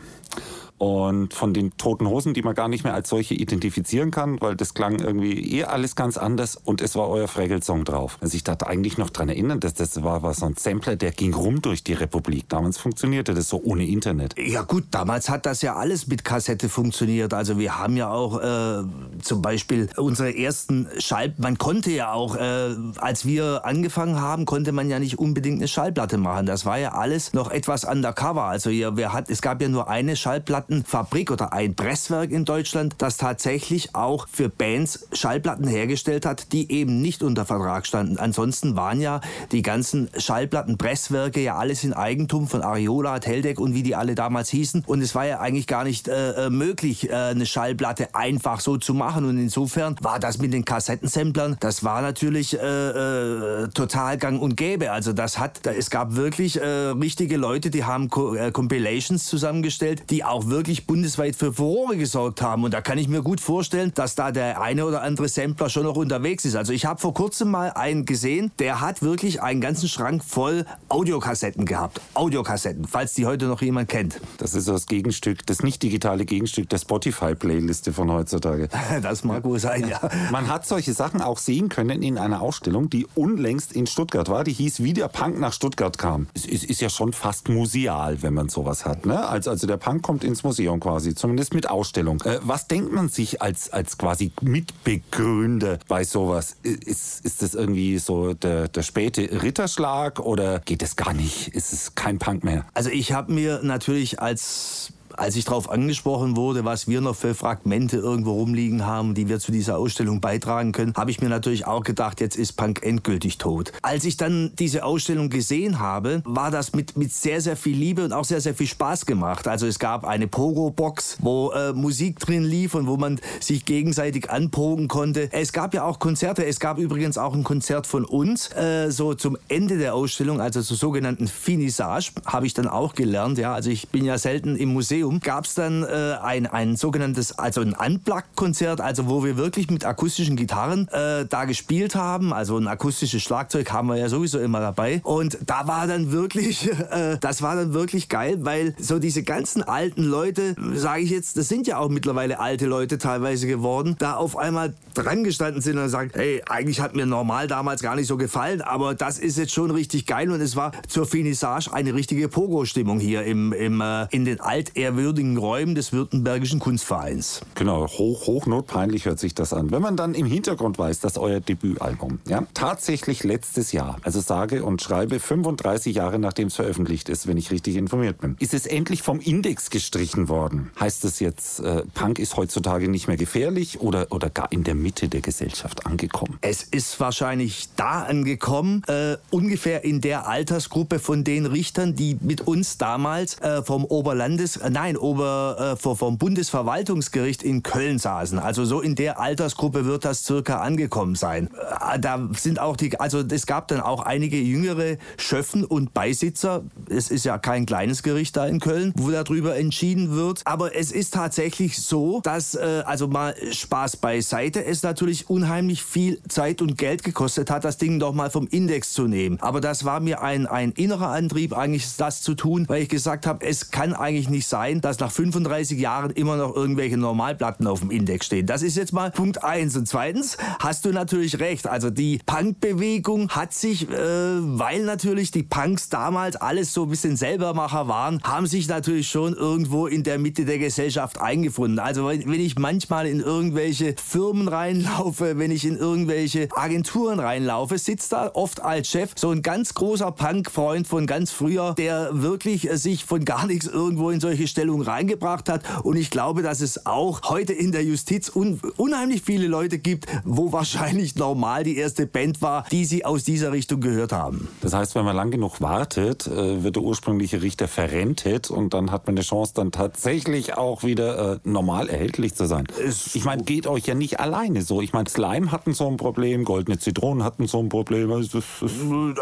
und 0.77 1.33
von 1.33 1.53
den 1.53 1.75
toten 1.77 2.07
Hosen, 2.07 2.33
die 2.33 2.43
man 2.43 2.53
gar 2.53 2.67
nicht 2.67 2.83
mehr 2.83 2.93
als 2.93 3.09
solche 3.09 3.33
identifizieren 3.33 4.11
kann, 4.11 4.39
weil 4.41 4.55
das 4.55 4.73
klang 4.73 4.99
irgendwie 4.99 5.57
eh 5.57 5.63
alles 5.63 5.95
ganz 5.95 6.17
anders 6.17 6.55
und 6.55 6.81
es 6.81 6.95
war 6.95 7.09
euer 7.09 7.27
Fraggle-Song 7.27 7.83
drauf. 7.83 8.17
Also 8.21 8.35
ich 8.35 8.43
dachte 8.43 8.67
eigentlich 8.67 8.97
noch 8.97 9.09
dran 9.09 9.29
erinnern, 9.29 9.59
dass 9.59 9.73
das 9.73 10.03
war, 10.03 10.21
war 10.21 10.33
so 10.33 10.45
ein 10.45 10.55
Sampler, 10.55 10.95
der 10.95 11.11
ging 11.11 11.33
rum 11.33 11.61
durch 11.61 11.83
die 11.83 11.93
Republik. 11.93 12.47
Damals 12.49 12.77
funktionierte 12.77 13.33
das 13.33 13.49
so 13.49 13.61
ohne 13.63 13.87
Internet. 13.87 14.35
Ja 14.37 14.61
gut, 14.61 14.85
damals 14.91 15.29
hat 15.29 15.45
das 15.45 15.61
ja 15.61 15.75
alles 15.75 16.07
mit 16.07 16.23
Kassette 16.23 16.69
funktioniert. 16.69 17.33
Also 17.33 17.57
wir 17.57 17.79
haben 17.79 17.97
ja 17.97 18.11
auch 18.11 18.39
äh, 18.39 18.83
zum 19.21 19.41
Beispiel 19.41 19.89
unsere 19.97 20.37
ersten 20.37 20.87
Schall... 20.99 21.33
Man 21.37 21.57
konnte 21.57 21.91
ja 21.91 22.13
auch, 22.13 22.35
äh, 22.35 22.75
als 22.97 23.25
wir 23.25 23.65
angefangen 23.65 24.21
haben, 24.21 24.45
konnte 24.45 24.71
man 24.71 24.89
ja 24.89 24.99
nicht 24.99 25.17
unbedingt 25.17 25.57
eine 25.57 25.67
Schallplatte 25.67 26.17
machen. 26.17 26.45
Das 26.45 26.65
war 26.65 26.77
ja 26.77 26.91
alles 26.93 27.33
noch 27.33 27.49
etwas 27.49 27.83
undercover. 27.83 28.43
Also 28.43 28.69
hier, 28.69 28.95
wir 28.95 29.13
hat, 29.13 29.29
es 29.29 29.41
gab 29.41 29.61
ja 29.61 29.69
nur 29.69 29.89
eine 29.89 30.15
Schallplatte 30.15 30.66
Schallplattenfabrik 30.67 31.31
oder 31.31 31.53
ein 31.53 31.75
Presswerk 31.75 32.31
in 32.31 32.45
Deutschland, 32.45 32.95
das 32.97 33.17
tatsächlich 33.17 33.95
auch 33.95 34.27
für 34.29 34.49
Bands 34.49 35.07
Schallplatten 35.13 35.67
hergestellt 35.67 36.25
hat, 36.25 36.51
die 36.51 36.71
eben 36.71 37.01
nicht 37.01 37.23
unter 37.23 37.45
Vertrag 37.45 37.87
standen. 37.87 38.17
Ansonsten 38.17 38.75
waren 38.75 38.99
ja 38.99 39.21
die 39.51 39.61
ganzen 39.61 40.09
Schallplattenpresswerke 40.17 41.41
ja 41.41 41.55
alles 41.55 41.83
in 41.83 41.93
Eigentum 41.93 42.47
von 42.47 42.61
Ariola, 42.61 43.19
Teldec 43.19 43.59
und 43.59 43.73
wie 43.73 43.83
die 43.83 43.95
alle 43.95 44.15
damals 44.15 44.49
hießen. 44.49 44.83
Und 44.85 45.01
es 45.01 45.15
war 45.15 45.25
ja 45.25 45.39
eigentlich 45.39 45.67
gar 45.67 45.83
nicht 45.83 46.07
äh, 46.07 46.47
äh 46.47 46.49
möglich, 46.49 47.09
äh, 47.09 47.13
eine 47.13 47.45
Schallplatte 47.45 48.13
einfach 48.13 48.59
so 48.59 48.77
zu 48.77 48.93
machen. 48.93 49.25
Und 49.25 49.37
insofern 49.37 49.95
war 50.01 50.19
das 50.19 50.37
mit 50.37 50.53
den 50.53 50.65
Kassettensamplern, 50.65 51.57
das 51.59 51.83
war 51.83 52.01
natürlich 52.01 52.57
äh, 52.57 52.59
äh, 52.59 53.67
total 53.69 54.17
gang 54.17 54.41
und 54.41 54.57
gäbe. 54.57 54.91
Also 54.91 55.13
das 55.13 55.39
hat, 55.39 55.65
es 55.65 55.89
gab 55.89 56.15
wirklich 56.15 56.59
äh, 56.59 56.65
richtige 56.65 57.37
Leute, 57.37 57.69
die 57.69 57.85
haben 57.85 58.09
Co 58.09 58.35
Compilations 58.51 59.25
zusammengestellt, 59.25 60.09
die 60.09 60.23
auch 60.23 60.47
wirklich 60.47 60.56
wirklich 60.57 60.87
bundesweit 60.87 61.35
für 61.35 61.53
Furore 61.53 61.97
gesorgt 61.97 62.41
haben. 62.41 62.63
Und 62.63 62.73
da 62.73 62.81
kann 62.81 62.97
ich 62.97 63.07
mir 63.07 63.21
gut 63.21 63.39
vorstellen, 63.39 63.91
dass 63.93 64.15
da 64.15 64.31
der 64.31 64.59
eine 64.59 64.85
oder 64.87 65.03
andere 65.03 65.29
Sampler 65.29 65.69
schon 65.69 65.83
noch 65.83 65.95
unterwegs 65.95 66.45
ist. 66.45 66.55
Also 66.55 66.73
ich 66.73 66.85
habe 66.85 66.99
vor 66.99 67.13
kurzem 67.13 67.51
mal 67.51 67.69
einen 67.69 68.05
gesehen, 68.05 68.51
der 68.57 68.81
hat 68.81 69.03
wirklich 69.03 69.43
einen 69.43 69.61
ganzen 69.61 69.87
Schrank 69.87 70.23
voll 70.23 70.65
Audiokassetten 70.89 71.65
gehabt. 71.65 72.01
Audiokassetten, 72.15 72.87
falls 72.87 73.13
die 73.13 73.27
heute 73.27 73.45
noch 73.45 73.61
jemand 73.61 73.87
kennt. 73.87 74.19
Das 74.39 74.55
ist 74.55 74.67
das 74.67 74.87
Gegenstück, 74.87 75.45
das 75.45 75.61
nicht 75.61 75.83
digitale 75.83 76.25
Gegenstück 76.25 76.69
der 76.69 76.79
Spotify-Playliste 76.79 77.93
von 77.93 78.11
heutzutage. 78.11 78.69
Das 79.01 79.23
mag 79.23 79.43
wohl 79.43 79.59
sein, 79.59 79.87
ja. 79.87 79.99
Man 80.31 80.47
hat 80.47 80.65
solche 80.65 80.91
Sachen 80.93 81.21
auch 81.21 81.37
sehen 81.37 81.69
können 81.69 82.01
in 82.01 82.17
einer 82.17 82.41
Ausstellung, 82.41 82.89
die 82.89 83.05
unlängst 83.13 83.73
in 83.73 83.85
Stuttgart 83.85 84.27
war. 84.27 84.43
Die 84.43 84.53
hieß, 84.53 84.81
wie 84.81 84.93
der 84.93 85.07
Punk 85.07 85.39
nach 85.39 85.53
Stuttgart 85.53 85.97
kam. 85.97 86.27
Es 86.33 86.45
ist, 86.45 86.81
ja 86.81 86.89
schon 86.89 87.13
fast 87.13 87.47
museal, 87.47 88.23
wenn 88.23 88.33
man 88.33 88.49
sowas 88.49 88.85
hat. 88.85 89.05
Ne? 89.05 89.27
Also, 89.27 89.51
also 89.51 89.67
der 89.67 89.77
Punk 89.77 90.01
kommt 90.01 90.23
ins 90.23 90.43
Museum 90.47 90.79
quasi, 90.79 91.13
zumindest 91.13 91.53
mit 91.53 91.69
Ausstellung. 91.69 92.21
Äh, 92.21 92.39
was 92.41 92.67
denkt 92.67 92.91
man 92.93 93.09
sich 93.09 93.41
als, 93.41 93.69
als 93.71 93.97
quasi 93.97 94.31
Mitbegründer 94.41 95.79
bei 95.87 96.03
sowas? 96.03 96.55
Ist, 96.63 97.25
ist 97.25 97.41
das 97.41 97.53
irgendwie 97.53 97.97
so 97.97 98.33
der, 98.33 98.69
der 98.69 98.83
späte 98.83 99.43
Ritterschlag 99.43 100.19
oder 100.19 100.59
geht 100.59 100.81
es 100.81 100.95
gar 100.95 101.13
nicht? 101.13 101.49
Ist 101.49 101.73
es 101.73 101.95
kein 101.95 102.17
Punk 102.17 102.43
mehr? 102.43 102.65
Also 102.73 102.89
ich 102.89 103.11
habe 103.11 103.33
mir 103.33 103.59
natürlich 103.61 104.21
als 104.21 104.93
als 105.17 105.35
ich 105.35 105.45
darauf 105.45 105.69
angesprochen 105.69 106.35
wurde, 106.37 106.63
was 106.63 106.87
wir 106.87 107.01
noch 107.01 107.15
für 107.15 107.33
Fragmente 107.33 107.97
irgendwo 107.97 108.33
rumliegen 108.33 108.85
haben, 108.85 109.15
die 109.15 109.27
wir 109.27 109.39
zu 109.39 109.51
dieser 109.51 109.77
Ausstellung 109.77 110.21
beitragen 110.21 110.71
können, 110.71 110.93
habe 110.95 111.11
ich 111.11 111.21
mir 111.21 111.29
natürlich 111.29 111.65
auch 111.65 111.83
gedacht, 111.83 112.21
jetzt 112.21 112.37
ist 112.37 112.53
Punk 112.53 112.83
endgültig 112.83 113.37
tot. 113.37 113.71
Als 113.81 114.05
ich 114.05 114.17
dann 114.17 114.51
diese 114.59 114.85
Ausstellung 114.85 115.29
gesehen 115.29 115.79
habe, 115.79 116.21
war 116.23 116.51
das 116.51 116.73
mit, 116.73 116.97
mit 116.97 117.11
sehr, 117.11 117.41
sehr 117.41 117.57
viel 117.57 117.75
Liebe 117.75 118.05
und 118.05 118.13
auch 118.13 118.25
sehr, 118.25 118.41
sehr 118.41 118.53
viel 118.53 118.67
Spaß 118.67 119.05
gemacht. 119.05 119.47
Also 119.47 119.65
es 119.65 119.79
gab 119.79 120.05
eine 120.05 120.27
Pogo-Box, 120.27 121.17
wo 121.21 121.51
äh, 121.51 121.73
Musik 121.73 122.19
drin 122.19 122.43
lief 122.43 122.75
und 122.75 122.87
wo 122.87 122.97
man 122.97 123.19
sich 123.39 123.65
gegenseitig 123.65 124.29
anpogen 124.29 124.87
konnte. 124.87 125.29
Es 125.31 125.51
gab 125.51 125.73
ja 125.73 125.83
auch 125.83 125.99
Konzerte. 125.99 126.45
Es 126.45 126.59
gab 126.59 126.77
übrigens 126.77 127.17
auch 127.17 127.33
ein 127.33 127.43
Konzert 127.43 127.87
von 127.87 128.05
uns, 128.05 128.51
äh, 128.55 128.91
so 128.91 129.15
zum 129.15 129.37
Ende 129.47 129.77
der 129.77 129.95
Ausstellung, 129.95 130.39
also 130.41 130.61
zur 130.61 130.77
sogenannten 130.77 131.27
Finissage, 131.27 132.11
habe 132.25 132.45
ich 132.45 132.53
dann 132.53 132.67
auch 132.67 132.93
gelernt. 132.93 133.37
Ja, 133.39 133.53
also 133.53 133.71
ich 133.71 133.89
bin 133.89 134.05
ja 134.05 134.17
selten 134.17 134.55
im 134.55 134.73
Museum 134.73 135.06
Museum 135.07 135.19
gab 135.21 135.45
es 135.45 135.55
dann 135.55 135.83
äh, 135.83 136.17
ein, 136.21 136.45
ein 136.47 136.75
sogenanntes, 136.75 137.37
also 137.37 137.61
ein 137.61 137.73
Unplugged-Konzert, 137.73 138.81
also 138.81 139.07
wo 139.07 139.23
wir 139.23 139.37
wirklich 139.37 139.69
mit 139.69 139.85
akustischen 139.85 140.35
Gitarren 140.35 140.87
äh, 140.89 141.25
da 141.25 141.45
gespielt 141.45 141.95
haben. 141.95 142.33
Also 142.33 142.57
ein 142.57 142.67
akustisches 142.67 143.21
Schlagzeug 143.23 143.71
haben 143.71 143.87
wir 143.87 143.97
ja 143.97 144.09
sowieso 144.09 144.39
immer 144.39 144.59
dabei. 144.59 145.01
Und 145.03 145.37
da 145.45 145.67
war 145.67 145.87
dann 145.87 146.11
wirklich, 146.11 146.69
äh, 146.91 147.17
das 147.19 147.41
war 147.41 147.55
dann 147.55 147.73
wirklich 147.73 148.09
geil, 148.09 148.39
weil 148.41 148.75
so 148.79 148.99
diese 148.99 149.23
ganzen 149.23 149.63
alten 149.63 150.03
Leute, 150.03 150.55
sage 150.73 151.01
ich 151.01 151.09
jetzt, 151.09 151.37
das 151.37 151.47
sind 151.47 151.67
ja 151.67 151.77
auch 151.77 151.89
mittlerweile 151.89 152.39
alte 152.39 152.65
Leute 152.65 152.97
teilweise 152.97 153.47
geworden, 153.47 153.95
da 153.99 154.15
auf 154.15 154.37
einmal 154.37 154.73
dran 154.93 155.23
gestanden 155.23 155.61
sind 155.61 155.77
und 155.77 155.89
sagen, 155.89 156.11
hey, 156.13 156.41
eigentlich 156.49 156.81
hat 156.81 156.95
mir 156.95 157.05
normal 157.05 157.47
damals 157.47 157.81
gar 157.81 157.95
nicht 157.95 158.07
so 158.07 158.17
gefallen, 158.17 158.61
aber 158.61 158.95
das 158.95 159.19
ist 159.19 159.37
jetzt 159.37 159.53
schon 159.53 159.71
richtig 159.71 160.05
geil 160.05 160.31
und 160.31 160.41
es 160.41 160.55
war 160.55 160.71
zur 160.87 161.05
Finissage 161.05 161.71
eine 161.71 161.93
richtige 161.93 162.27
Pogo-Stimmung 162.27 162.99
hier 162.99 163.23
im, 163.23 163.53
im, 163.53 163.81
äh, 163.81 164.07
in 164.09 164.25
den 164.25 164.39
altehrwürdigen 164.39 164.96
ehrwürdigen 164.97 165.37
Räumen 165.37 165.75
des 165.75 165.93
Württembergischen 165.93 166.59
Kunstvereins. 166.59 167.41
Genau, 167.53 167.87
hoch, 167.87 168.25
hochnotpeinlich 168.25 169.05
hört 169.05 169.19
sich 169.19 169.35
das 169.35 169.53
an. 169.53 169.69
Wenn 169.69 169.81
man 169.81 169.95
dann 169.95 170.15
im 170.15 170.25
Hintergrund 170.25 170.79
weiß, 170.79 171.01
dass 171.01 171.19
euer 171.19 171.39
Debütalbum 171.39 172.19
ja, 172.27 172.47
tatsächlich 172.55 173.23
letztes 173.23 173.71
Jahr, 173.71 173.97
also 174.01 174.19
sage 174.19 174.63
und 174.63 174.81
schreibe 174.81 175.19
35 175.19 175.95
Jahre 175.95 176.17
nachdem 176.17 176.47
es 176.47 176.55
veröffentlicht 176.55 177.09
ist, 177.09 177.27
wenn 177.27 177.37
ich 177.37 177.51
richtig 177.51 177.75
informiert 177.75 178.19
bin, 178.19 178.37
ist 178.39 178.55
es 178.55 178.65
endlich 178.65 179.03
vom 179.03 179.19
Index 179.19 179.69
gestrichen 179.69 180.29
worden. 180.29 180.71
Heißt 180.79 181.03
das 181.03 181.19
jetzt, 181.19 181.59
äh, 181.59 181.83
Punk 181.93 182.17
ist 182.17 182.35
heutzutage 182.35 182.89
nicht 182.89 183.07
mehr 183.07 183.17
gefährlich 183.17 183.79
oder, 183.79 184.07
oder 184.09 184.31
gar 184.31 184.51
in 184.51 184.63
der 184.63 184.73
Mitte 184.73 185.09
der 185.09 185.21
Gesellschaft 185.21 185.85
angekommen? 185.85 186.39
Es 186.41 186.63
ist 186.63 186.99
wahrscheinlich 186.99 187.69
da 187.75 188.01
angekommen, 188.01 188.81
äh, 188.87 189.17
ungefähr 189.29 189.83
in 189.83 190.01
der 190.01 190.27
Altersgruppe 190.27 190.97
von 190.97 191.23
den 191.23 191.45
Richtern, 191.45 191.95
die 191.95 192.17
mit 192.21 192.41
uns 192.41 192.79
damals 192.79 193.39
äh, 193.41 193.61
vom 193.61 193.85
Oberlandes, 193.85 194.57
äh, 194.57 194.71
nein, 194.71 194.86
nein, 194.87 194.97
Ober, 194.97 195.75
äh, 195.83 195.95
vom 195.95 196.17
Bundesverwaltungsgericht 196.17 197.43
in 197.43 197.61
Köln 197.61 197.99
saßen. 197.99 198.39
Also 198.39 198.63
so 198.63 198.79
in 198.79 198.95
der 198.95 199.19
Altersgruppe 199.19 199.85
wird 199.85 200.05
das 200.05 200.23
circa 200.23 200.59
angekommen 200.61 201.15
sein. 201.15 201.49
Äh, 201.93 201.99
da 201.99 202.29
sind 202.37 202.59
auch 202.59 202.77
die, 202.77 202.97
also 202.99 203.19
es 203.19 203.45
gab 203.45 203.67
dann 203.67 203.81
auch 203.81 204.01
einige 204.01 204.37
jüngere 204.37 204.97
Schöffen 205.17 205.65
und 205.65 205.93
Beisitzer. 205.93 206.63
Es 206.89 207.11
ist 207.11 207.25
ja 207.25 207.37
kein 207.37 207.65
kleines 207.65 208.01
Gericht 208.01 208.37
da 208.37 208.45
in 208.45 208.61
Köln, 208.61 208.93
wo 208.95 209.11
darüber 209.11 209.57
entschieden 209.57 210.15
wird. 210.15 210.41
Aber 210.45 210.73
es 210.73 210.93
ist 210.93 211.13
tatsächlich 211.13 211.81
so, 211.81 212.21
dass, 212.21 212.55
äh, 212.55 212.83
also 212.85 213.07
mal 213.07 213.35
Spaß 213.51 213.97
beiseite, 213.97 214.63
es 214.63 214.83
natürlich 214.83 215.29
unheimlich 215.29 215.83
viel 215.83 216.21
Zeit 216.29 216.61
und 216.61 216.77
Geld 216.77 217.03
gekostet 217.03 217.49
hat, 217.49 217.65
das 217.65 217.77
Ding 217.77 217.99
doch 217.99 218.13
mal 218.13 218.29
vom 218.29 218.47
Index 218.47 218.93
zu 218.93 219.07
nehmen. 219.07 219.37
Aber 219.41 219.59
das 219.59 219.83
war 219.83 219.99
mir 219.99 220.21
ein, 220.21 220.47
ein 220.47 220.71
innerer 220.71 221.09
Antrieb, 221.09 221.57
eigentlich 221.57 221.97
das 221.97 222.21
zu 222.21 222.35
tun, 222.35 222.65
weil 222.69 222.83
ich 222.83 222.89
gesagt 222.89 223.27
habe, 223.27 223.45
es 223.45 223.71
kann 223.71 223.93
eigentlich 223.93 224.29
nicht 224.29 224.47
sein, 224.47 224.66
sein, 224.67 224.81
dass 224.81 224.99
nach 224.99 225.11
35 225.11 225.79
Jahren 225.79 226.11
immer 226.11 226.35
noch 226.35 226.55
irgendwelche 226.55 226.97
Normalplatten 226.97 227.67
auf 227.67 227.79
dem 227.79 227.91
Index 227.91 228.25
stehen. 228.25 228.45
Das 228.45 228.61
ist 228.61 228.75
jetzt 228.75 228.91
mal 228.91 229.11
Punkt 229.11 229.43
1. 229.43 229.77
Und 229.77 229.87
zweitens 229.87 230.37
hast 230.59 230.85
du 230.85 230.91
natürlich 230.91 231.39
recht. 231.39 231.67
Also 231.67 231.89
die 231.89 232.19
Punkbewegung 232.25 233.29
hat 233.29 233.53
sich, 233.53 233.89
äh, 233.89 233.93
weil 233.93 234.83
natürlich 234.83 235.31
die 235.31 235.43
Punks 235.43 235.89
damals 235.89 236.35
alles 236.35 236.73
so 236.73 236.83
ein 236.83 236.89
bisschen 236.89 237.15
Selbermacher 237.15 237.87
waren, 237.87 238.21
haben 238.23 238.47
sich 238.47 238.67
natürlich 238.67 239.09
schon 239.09 239.33
irgendwo 239.33 239.87
in 239.87 240.03
der 240.03 240.19
Mitte 240.19 240.45
der 240.45 240.59
Gesellschaft 240.59 241.19
eingefunden. 241.21 241.79
Also 241.79 242.07
wenn 242.07 242.33
ich 242.33 242.57
manchmal 242.59 243.07
in 243.07 243.21
irgendwelche 243.21 243.95
Firmen 244.03 244.47
reinlaufe, 244.47 245.37
wenn 245.37 245.51
ich 245.51 245.65
in 245.65 245.77
irgendwelche 245.77 246.49
Agenturen 246.55 247.19
reinlaufe, 247.19 247.77
sitzt 247.77 248.11
da 248.11 248.31
oft 248.33 248.61
als 248.61 248.89
Chef 248.89 249.11
so 249.15 249.31
ein 249.31 249.41
ganz 249.41 249.73
großer 249.73 250.11
Punk-Freund 250.11 250.87
von 250.87 251.07
ganz 251.07 251.31
früher, 251.31 251.73
der 251.77 252.09
wirklich 252.11 252.69
äh, 252.69 252.77
sich 252.77 253.05
von 253.05 253.23
gar 253.23 253.47
nichts 253.47 253.67
irgendwo 253.67 254.09
in 254.09 254.19
solche 254.19 254.47
Stellung 254.57 254.81
reingebracht 254.81 255.49
hat. 255.49 255.61
Und 255.83 255.97
ich 255.97 256.09
glaube, 256.09 256.41
dass 256.41 256.61
es 256.61 256.87
auch 256.87 257.21
heute 257.29 257.53
in 257.53 257.71
der 257.71 257.83
Justiz 257.83 258.31
un 258.35 258.59
unheimlich 258.75 259.21
viele 259.21 259.45
Leute 259.45 259.77
gibt, 259.77 260.07
wo 260.23 260.51
wahrscheinlich 260.51 261.15
normal 261.15 261.63
die 261.63 261.77
erste 261.77 262.07
Band 262.07 262.41
war, 262.41 262.65
die 262.71 262.85
sie 262.85 263.05
aus 263.05 263.23
dieser 263.23 263.51
Richtung 263.51 263.81
gehört 263.81 264.11
haben. 264.11 264.47
Das 264.61 264.73
heißt, 264.73 264.95
wenn 264.95 265.05
man 265.05 265.15
lang 265.15 265.29
genug 265.29 265.61
wartet, 265.61 266.25
äh, 266.25 266.63
wird 266.63 266.75
der 266.75 266.81
ursprüngliche 266.81 267.43
Richter 267.43 267.67
verrentet 267.67 268.49
und 268.49 268.73
dann 268.73 268.89
hat 268.89 269.05
man 269.05 269.15
eine 269.15 269.23
Chance, 269.23 269.53
dann 269.53 269.71
tatsächlich 269.71 270.57
auch 270.57 270.81
wieder 270.83 271.33
äh, 271.33 271.39
normal 271.43 271.87
erhältlich 271.87 272.33
zu 272.33 272.47
sein. 272.47 272.65
Es 272.83 273.13
ich 273.13 273.25
meine, 273.25 273.43
geht 273.43 273.67
euch 273.67 273.85
ja 273.85 273.93
nicht 273.93 274.19
alleine 274.19 274.63
so. 274.63 274.81
Ich 274.81 274.91
meine, 274.91 275.07
Slime 275.07 275.51
hatten 275.51 275.75
so 275.75 275.87
ein 275.87 275.97
Problem, 275.97 276.45
Goldene 276.45 276.79
Zitronen 276.79 277.23
hatten 277.23 277.45
so 277.45 277.59
ein 277.59 277.69
Problem. 277.69 278.11
Also, 278.11 278.39